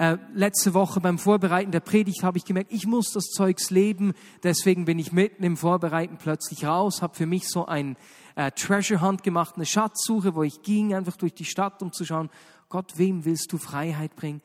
Äh, 0.00 0.16
letzte 0.32 0.72
Woche 0.72 0.98
beim 0.98 1.18
Vorbereiten 1.18 1.72
der 1.72 1.80
Predigt 1.80 2.22
habe 2.22 2.38
ich 2.38 2.46
gemerkt, 2.46 2.72
ich 2.72 2.86
muss 2.86 3.12
das 3.12 3.26
Zeugs 3.26 3.68
leben. 3.68 4.14
Deswegen 4.42 4.86
bin 4.86 4.98
ich 4.98 5.12
mitten 5.12 5.44
im 5.44 5.58
Vorbereiten 5.58 6.16
plötzlich 6.16 6.64
raus, 6.64 7.02
habe 7.02 7.14
für 7.14 7.26
mich 7.26 7.50
so 7.50 7.66
ein 7.66 7.98
äh, 8.34 8.50
Treasure 8.52 9.02
Hunt 9.02 9.22
gemacht, 9.22 9.56
eine 9.56 9.66
Schatzsuche, 9.66 10.34
wo 10.34 10.42
ich 10.42 10.62
ging 10.62 10.94
einfach 10.94 11.18
durch 11.18 11.34
die 11.34 11.44
Stadt, 11.44 11.82
um 11.82 11.92
zu 11.92 12.06
schauen, 12.06 12.30
Gott, 12.70 12.96
wem 12.96 13.26
willst 13.26 13.52
du 13.52 13.58
Freiheit 13.58 14.16
bringen? 14.16 14.40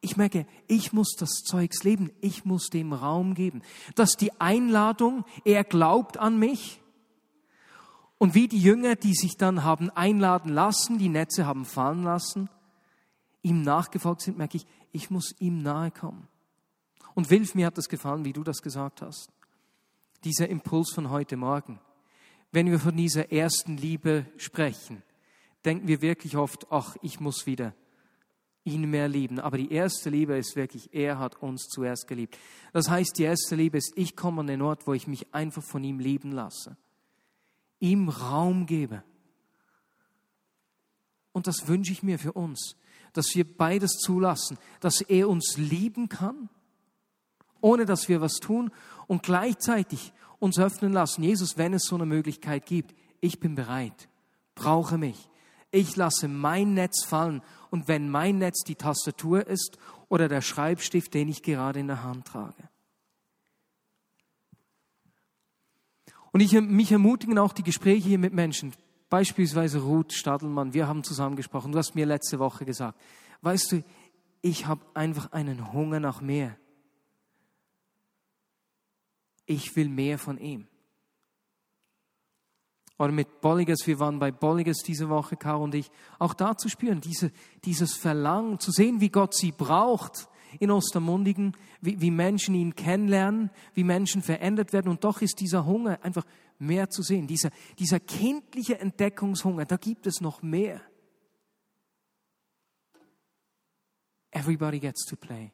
ich 0.00 0.16
merke, 0.16 0.46
ich 0.68 0.94
muss 0.94 1.16
das 1.18 1.42
Zeugs 1.44 1.82
leben, 1.84 2.10
ich 2.22 2.46
muss 2.46 2.70
dem 2.70 2.94
Raum 2.94 3.34
geben. 3.34 3.60
Dass 3.94 4.12
die 4.12 4.40
Einladung, 4.40 5.26
er 5.44 5.64
glaubt 5.64 6.16
an 6.16 6.38
mich. 6.38 6.80
Und 8.16 8.34
wie 8.34 8.48
die 8.48 8.62
Jünger, 8.62 8.96
die 8.96 9.14
sich 9.14 9.36
dann 9.36 9.64
haben 9.64 9.90
einladen 9.90 10.50
lassen, 10.50 10.96
die 10.96 11.10
Netze 11.10 11.44
haben 11.44 11.66
fallen 11.66 12.04
lassen, 12.04 12.48
ihm 13.42 13.62
nachgefolgt 13.62 14.22
sind, 14.22 14.38
merke 14.38 14.56
ich, 14.56 14.66
ich 14.92 15.10
muss 15.10 15.34
ihm 15.38 15.62
nahe 15.62 15.90
kommen. 15.90 16.28
Und 17.14 17.30
Wilf, 17.30 17.54
mir 17.54 17.66
hat 17.66 17.78
das 17.78 17.88
gefallen, 17.88 18.24
wie 18.24 18.32
du 18.32 18.44
das 18.44 18.62
gesagt 18.62 19.02
hast. 19.02 19.30
Dieser 20.24 20.48
Impuls 20.48 20.92
von 20.94 21.10
heute 21.10 21.36
Morgen. 21.36 21.80
Wenn 22.50 22.70
wir 22.70 22.78
von 22.78 22.96
dieser 22.96 23.30
ersten 23.30 23.76
Liebe 23.76 24.26
sprechen, 24.36 25.02
denken 25.64 25.88
wir 25.88 26.00
wirklich 26.00 26.36
oft, 26.36 26.66
ach, 26.70 26.96
ich 27.02 27.20
muss 27.20 27.46
wieder 27.46 27.74
ihn 28.64 28.88
mehr 28.90 29.08
lieben. 29.08 29.40
Aber 29.40 29.56
die 29.56 29.72
erste 29.72 30.10
Liebe 30.10 30.36
ist 30.36 30.56
wirklich, 30.56 30.92
er 30.92 31.18
hat 31.18 31.42
uns 31.42 31.68
zuerst 31.68 32.06
geliebt. 32.06 32.38
Das 32.72 32.88
heißt, 32.88 33.18
die 33.18 33.24
erste 33.24 33.54
Liebe 33.56 33.78
ist, 33.78 33.92
ich 33.96 34.16
komme 34.16 34.40
an 34.40 34.46
den 34.46 34.62
Ort, 34.62 34.86
wo 34.86 34.94
ich 34.94 35.06
mich 35.06 35.32
einfach 35.34 35.62
von 35.62 35.82
ihm 35.84 35.98
lieben 35.98 36.32
lasse. 36.32 36.76
Ihm 37.80 38.08
Raum 38.08 38.66
gebe. 38.66 39.02
Und 41.32 41.46
das 41.46 41.68
wünsche 41.68 41.92
ich 41.92 42.02
mir 42.02 42.18
für 42.18 42.32
uns, 42.32 42.76
dass 43.12 43.34
wir 43.34 43.44
beides 43.44 43.92
zulassen, 43.98 44.58
dass 44.80 45.00
er 45.00 45.28
uns 45.28 45.56
lieben 45.56 46.08
kann, 46.08 46.48
ohne 47.60 47.84
dass 47.84 48.08
wir 48.08 48.20
was 48.20 48.34
tun 48.34 48.70
und 49.06 49.22
gleichzeitig 49.22 50.12
uns 50.38 50.58
öffnen 50.58 50.92
lassen. 50.92 51.22
Jesus, 51.22 51.58
wenn 51.58 51.74
es 51.74 51.84
so 51.84 51.96
eine 51.96 52.06
Möglichkeit 52.06 52.66
gibt, 52.66 52.94
ich 53.20 53.40
bin 53.40 53.54
bereit, 53.54 54.08
brauche 54.54 54.98
mich. 54.98 55.28
Ich 55.70 55.96
lasse 55.96 56.28
mein 56.28 56.74
Netz 56.74 57.04
fallen 57.04 57.42
und 57.70 57.88
wenn 57.88 58.10
mein 58.10 58.38
Netz 58.38 58.62
die 58.64 58.76
Tastatur 58.76 59.46
ist 59.46 59.78
oder 60.08 60.28
der 60.28 60.40
Schreibstift, 60.40 61.12
den 61.12 61.28
ich 61.28 61.42
gerade 61.42 61.80
in 61.80 61.88
der 61.88 62.02
Hand 62.02 62.26
trage. 62.26 62.68
Und 66.32 66.40
ich, 66.40 66.52
mich 66.52 66.92
ermutigen 66.92 67.38
auch 67.38 67.52
die 67.52 67.62
Gespräche 67.62 68.08
hier 68.08 68.18
mit 68.18 68.32
Menschen, 68.32 68.72
beispielsweise 69.08 69.80
Ruth 69.80 70.12
Stadelmann, 70.12 70.74
wir 70.74 70.88
haben 70.88 71.04
zusammen 71.04 71.36
gesprochen, 71.36 71.72
du 71.72 71.78
hast 71.78 71.94
mir 71.94 72.06
letzte 72.06 72.38
Woche 72.38 72.64
gesagt, 72.64 72.98
weißt 73.42 73.72
du, 73.72 73.84
ich 74.40 74.66
habe 74.66 74.84
einfach 74.94 75.32
einen 75.32 75.72
Hunger 75.72 76.00
nach 76.00 76.20
mehr. 76.20 76.56
Ich 79.46 79.74
will 79.76 79.88
mehr 79.88 80.18
von 80.18 80.38
ihm 80.38 80.68
oder 82.98 83.12
mit 83.12 83.40
Bolliges, 83.40 83.86
wir 83.86 84.00
waren 84.00 84.18
bei 84.18 84.32
Bolliges 84.32 84.78
diese 84.78 85.08
Woche, 85.08 85.36
Caro 85.36 85.62
und 85.62 85.74
ich, 85.74 85.90
auch 86.18 86.34
da 86.34 86.56
zu 86.56 86.68
spüren, 86.68 87.00
diese, 87.00 87.30
dieses 87.64 87.94
Verlangen, 87.94 88.58
zu 88.58 88.72
sehen, 88.72 89.00
wie 89.00 89.08
Gott 89.08 89.34
sie 89.34 89.52
braucht 89.52 90.28
in 90.58 90.70
Ostermundigen, 90.70 91.56
wie, 91.80 92.00
wie 92.00 92.10
Menschen 92.10 92.54
ihn 92.54 92.74
kennenlernen, 92.74 93.50
wie 93.74 93.84
Menschen 93.84 94.22
verändert 94.22 94.72
werden 94.72 94.88
und 94.88 95.04
doch 95.04 95.22
ist 95.22 95.40
dieser 95.40 95.66
Hunger 95.66 95.98
einfach 96.02 96.24
mehr 96.58 96.90
zu 96.90 97.02
sehen, 97.02 97.26
dieser, 97.26 97.50
dieser 97.78 98.00
kindliche 98.00 98.78
Entdeckungshunger, 98.78 99.64
da 99.64 99.76
gibt 99.76 100.06
es 100.06 100.20
noch 100.20 100.42
mehr. 100.42 100.80
Everybody 104.30 104.78
gets 104.78 105.04
to 105.06 105.16
play. 105.16 105.52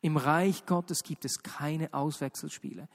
Im 0.00 0.16
Reich 0.16 0.66
Gottes 0.66 1.02
gibt 1.02 1.24
es 1.24 1.42
keine 1.42 1.92
Auswechselspiele. 1.92 2.88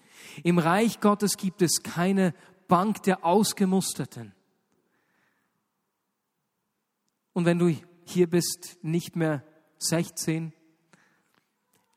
Im 0.44 0.60
Reich 0.60 1.00
Gottes 1.00 1.38
gibt 1.38 1.62
es 1.62 1.84
keine 1.84 2.34
Bank 2.68 3.04
der 3.04 3.26
Ausgemusterten. 3.26 4.34
Und 7.34 7.46
wenn 7.46 7.60
du 7.60 7.76
hier 8.06 8.30
bist, 8.30 8.78
nicht 8.82 9.16
mehr 9.16 9.44
16, 9.80 10.54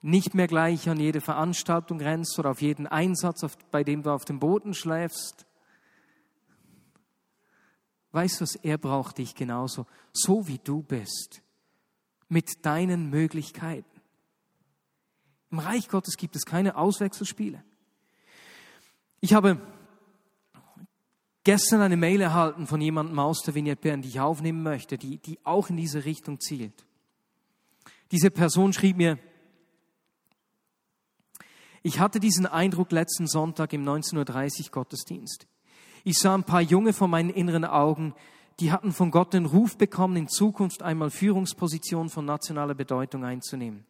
nicht 0.04 0.34
mehr 0.34 0.48
gleich 0.48 0.90
an 0.90 1.00
jede 1.00 1.22
Veranstaltung 1.22 1.98
rennst 1.98 2.38
oder 2.38 2.50
auf 2.50 2.60
jeden 2.60 2.86
Einsatz, 2.86 3.40
bei 3.70 3.82
dem 3.84 4.02
du 4.02 4.10
auf 4.10 4.26
dem 4.26 4.38
Boden 4.38 4.74
schläfst. 4.74 5.46
Weißt 8.12 8.38
du 8.38 8.42
was, 8.42 8.54
er 8.56 8.76
braucht 8.76 9.16
dich 9.16 9.34
genauso, 9.34 9.86
so 10.12 10.46
wie 10.46 10.58
du 10.58 10.82
bist, 10.82 11.40
mit 12.28 12.66
deinen 12.66 13.08
Möglichkeiten. 13.08 14.02
Im 15.50 15.58
Reich 15.58 15.88
Gottes 15.88 16.18
gibt 16.18 16.36
es 16.36 16.44
keine 16.44 16.76
Auswechselspiele. 16.76 17.64
Ich 19.20 19.32
habe 19.32 19.58
gestern 21.44 21.80
eine 21.80 21.96
Mail 21.96 22.20
erhalten 22.20 22.66
von 22.66 22.82
jemandem 22.82 23.18
aus 23.18 23.40
der 23.40 23.54
Vignette 23.54 23.80
Bern, 23.80 24.02
die 24.02 24.08
ich 24.08 24.20
aufnehmen 24.20 24.62
möchte, 24.62 24.98
die, 24.98 25.16
die 25.16 25.38
auch 25.44 25.70
in 25.70 25.78
diese 25.78 26.04
Richtung 26.04 26.40
zielt. 26.40 26.84
Diese 28.12 28.30
Person 28.30 28.74
schrieb 28.74 28.98
mir, 28.98 29.18
ich 31.86 32.00
hatte 32.00 32.18
diesen 32.18 32.46
Eindruck 32.46 32.92
letzten 32.92 33.26
Sonntag 33.26 33.74
im 33.74 33.84
19.30 33.84 34.64
Uhr 34.64 34.70
Gottesdienst. 34.70 35.46
Ich 36.02 36.16
sah 36.16 36.34
ein 36.34 36.42
paar 36.42 36.62
Junge 36.62 36.94
vor 36.94 37.08
meinen 37.08 37.28
inneren 37.28 37.66
Augen, 37.66 38.14
die 38.58 38.72
hatten 38.72 38.90
von 38.90 39.10
Gott 39.10 39.34
den 39.34 39.44
Ruf 39.44 39.76
bekommen, 39.76 40.16
in 40.16 40.28
Zukunft 40.28 40.82
einmal 40.82 41.10
Führungspositionen 41.10 42.08
von 42.08 42.24
nationaler 42.24 42.74
Bedeutung 42.74 43.24
einzunehmen. 43.24 43.84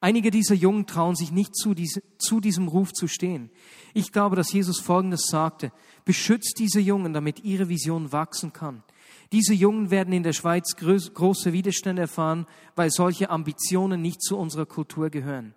Einige 0.00 0.32
dieser 0.32 0.56
Jungen 0.56 0.86
trauen 0.86 1.14
sich 1.14 1.30
nicht 1.30 1.54
zu, 1.54 1.72
diese, 1.72 2.02
zu 2.18 2.40
diesem 2.40 2.66
Ruf 2.66 2.92
zu 2.92 3.06
stehen. 3.06 3.48
Ich 3.94 4.10
glaube, 4.10 4.34
dass 4.34 4.52
Jesus 4.52 4.80
Folgendes 4.80 5.28
sagte. 5.28 5.70
Beschützt 6.04 6.56
diese 6.58 6.80
Jungen, 6.80 7.12
damit 7.12 7.44
ihre 7.44 7.68
Vision 7.68 8.10
wachsen 8.10 8.52
kann. 8.52 8.82
Diese 9.30 9.54
Jungen 9.54 9.90
werden 9.92 10.12
in 10.12 10.24
der 10.24 10.32
Schweiz 10.32 10.74
große 10.74 11.52
Widerstände 11.52 12.02
erfahren, 12.02 12.46
weil 12.74 12.90
solche 12.90 13.30
Ambitionen 13.30 14.02
nicht 14.02 14.20
zu 14.20 14.36
unserer 14.36 14.66
Kultur 14.66 15.10
gehören. 15.10 15.54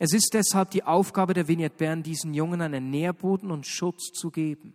Es 0.00 0.12
ist 0.12 0.30
deshalb 0.32 0.70
die 0.70 0.82
Aufgabe 0.82 1.34
der 1.34 1.46
Vignette 1.46 1.76
Bern, 1.76 2.02
diesen 2.02 2.34
Jungen 2.34 2.60
einen 2.60 2.90
Nährboden 2.90 3.52
und 3.52 3.66
Schutz 3.66 4.10
zu 4.10 4.30
geben. 4.30 4.74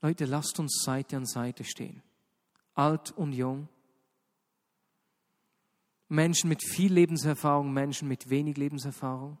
Leute, 0.00 0.24
lasst 0.24 0.58
uns 0.58 0.80
Seite 0.82 1.18
an 1.18 1.26
Seite 1.26 1.64
stehen 1.64 2.02
alt 2.80 3.12
und 3.12 3.32
jung. 3.32 3.68
Menschen 6.08 6.48
mit 6.48 6.64
viel 6.64 6.92
Lebenserfahrung, 6.92 7.72
Menschen 7.72 8.08
mit 8.08 8.30
wenig 8.30 8.56
Lebenserfahrung. 8.56 9.38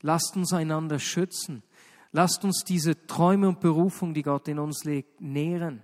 Lasst 0.00 0.34
uns 0.36 0.52
einander 0.52 0.98
schützen. 0.98 1.62
Lasst 2.10 2.44
uns 2.44 2.64
diese 2.66 3.06
Träume 3.06 3.48
und 3.48 3.60
Berufung, 3.60 4.14
die 4.14 4.22
Gott 4.22 4.48
in 4.48 4.58
uns 4.58 4.84
legt, 4.84 5.20
nähren. 5.20 5.82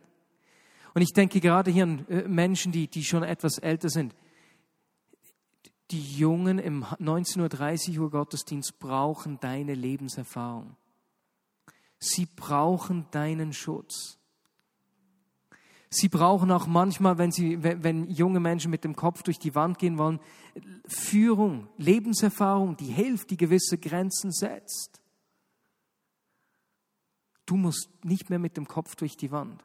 Und 0.95 1.03
ich 1.03 1.13
denke 1.13 1.41
gerade 1.41 1.71
hier 1.71 1.85
an 1.85 2.07
äh, 2.09 2.29
Menschen, 2.29 2.73
die, 2.73 2.89
die 2.89 3.05
schon 3.05 3.23
etwas 3.23 3.59
älter 3.59 3.89
sind. 3.89 4.15
Die 5.91 6.17
Jungen 6.17 6.59
im 6.59 6.85
19.30 6.85 7.99
Uhr 7.99 8.11
Gottesdienst 8.11 8.79
brauchen 8.79 9.41
deine 9.41 9.75
Lebenserfahrung. 9.75 10.77
Sie 11.99 12.27
brauchen 12.27 13.07
deinen 13.11 13.53
Schutz. 13.53 14.19
Sie 15.91 16.09
brauchen 16.09 16.53
auch 16.53 16.69
manchmal, 16.69 17.19
wenn, 17.19 17.33
sie, 17.33 17.63
wenn 17.65 18.09
junge 18.09 18.39
Menschen 18.39 18.71
mit 18.71 18.85
dem 18.85 18.95
Kopf 18.95 19.25
durch 19.25 19.41
die 19.41 19.57
Wand 19.57 19.79
gehen 19.81 19.99
wollen, 19.99 20.21
Führung, 20.87 21.69
Lebenserfahrung, 21.79 22.77
die 22.77 22.87
hilft, 22.87 23.31
die 23.31 23.37
gewisse 23.37 23.77
Grenzen 23.77 24.31
setzt. 24.31 25.01
Du 27.45 27.57
musst 27.57 27.89
nicht 28.05 28.31
mehr 28.31 28.39
mit 28.39 28.57
dem 28.57 28.69
Kopf 28.69 28.95
durch 28.95 29.17
die 29.17 29.33
Wand. 29.33 29.65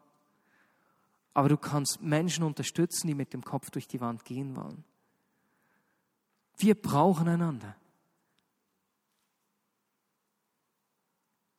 Aber 1.35 1.49
du 1.49 1.57
kannst 1.57 2.01
Menschen 2.01 2.45
unterstützen, 2.45 3.07
die 3.07 3.13
mit 3.13 3.33
dem 3.33 3.43
Kopf 3.43 3.69
durch 3.69 3.89
die 3.89 3.99
Wand 3.99 4.23
gehen 4.23 4.55
wollen. 4.55 4.85
Wir 6.57 6.81
brauchen 6.81 7.27
einander. 7.27 7.75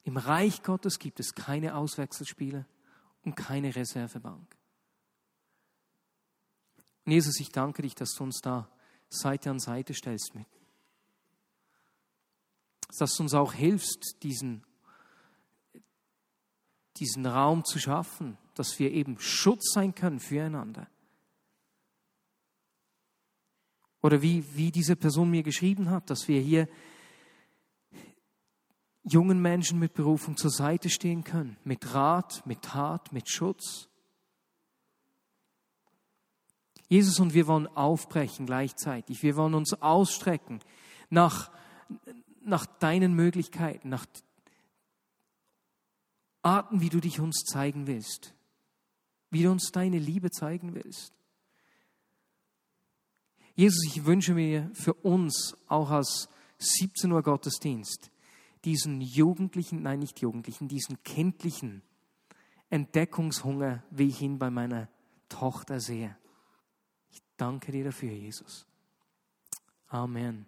Im 0.03 0.17
Reich 0.17 0.62
Gottes 0.62 0.99
gibt 0.99 1.21
es 1.21 1.35
keine 1.35 1.77
Auswechselspiele 1.77 2.65
und 3.25 3.35
keine 3.37 3.77
Reservebank. 3.77 4.57
Und 7.05 7.12
Jesus, 7.12 7.39
ich 7.39 7.51
danke 7.53 7.83
dich, 7.83 7.95
dass 7.95 8.15
du 8.15 8.25
uns 8.25 8.41
da 8.41 8.71
Seite 9.11 9.51
an 9.51 9.61
Seite 9.61 9.93
stellst 9.93 10.35
mit. 10.35 10.47
Dass 12.99 13.15
du 13.15 13.25
uns 13.25 13.35
auch 13.35 13.53
hilfst, 13.53 14.17
diesen, 14.23 14.65
diesen 16.97 17.27
Raum 17.27 17.62
zu 17.62 17.79
schaffen, 17.79 18.39
dass 18.59 18.79
wir 18.79 18.90
eben 18.90 19.19
Schutz 19.21 19.73
sein 19.73 19.95
können 19.95 20.19
füreinander. 20.19 20.88
Oder 24.03 24.23
wie, 24.23 24.45
wie 24.57 24.71
diese 24.71 24.97
Person 24.97 25.31
mir 25.31 25.42
geschrieben 25.42 25.90
hat, 25.90 26.11
dass 26.11 26.29
wir 26.29 26.40
hier 26.40 26.69
jungen 29.03 29.40
Menschen 29.40 29.79
mit 29.79 29.95
Berufung 29.95 30.37
zur 30.37 30.51
Seite 30.51 30.90
stehen 30.90 31.23
können, 31.23 31.57
mit 31.64 31.95
Rat, 31.95 32.45
mit 32.47 32.62
Tat, 32.62 33.12
mit 33.12 33.29
Schutz. 33.29 33.88
Jesus 36.88 37.19
und 37.21 37.35
wir 37.35 37.47
wollen 37.47 37.66
aufbrechen 37.66 38.47
gleichzeitig. 38.47 39.23
Wir 39.23 39.37
wollen 39.37 39.55
uns 39.55 39.75
ausstrecken 39.83 40.61
nach, 41.11 41.51
nach 42.42 42.66
deinen 42.66 43.14
Möglichkeiten, 43.14 43.88
nach 43.88 44.07
Arten, 46.42 46.81
wie 46.81 46.90
du 46.90 47.01
dich 47.01 47.19
uns 47.19 47.42
zeigen 47.42 47.88
willst, 47.88 48.36
wie 49.31 49.43
du 49.43 49.51
uns 49.51 49.71
deine 49.73 49.99
Liebe 49.99 50.31
zeigen 50.31 50.75
willst. 50.75 51.12
Jesus, 53.55 53.85
ich 53.87 54.05
wünsche 54.05 54.35
mir 54.35 54.71
für 54.75 54.95
uns 54.95 55.57
auch 55.67 55.91
als 55.91 56.29
17 56.59 57.11
Uhr 57.11 57.23
Gottesdienst, 57.23 58.11
diesen 58.65 59.01
jugendlichen, 59.01 59.83
nein 59.83 60.01
nicht 60.01 60.21
jugendlichen, 60.21 60.69
diesen 60.69 61.03
kindlichen 61.03 61.83
Entdeckungshunger, 62.69 63.83
wie 63.91 64.09
ich 64.09 64.21
ihn 64.21 64.39
bei 64.39 64.51
meiner 64.51 64.89
Tochter 65.29 65.81
sehe. 65.81 66.17
Ich 67.11 67.23
danke 67.37 67.73
dir 67.73 67.85
dafür, 67.85 68.12
Jesus. 68.12 68.67
Amen. 69.89 70.47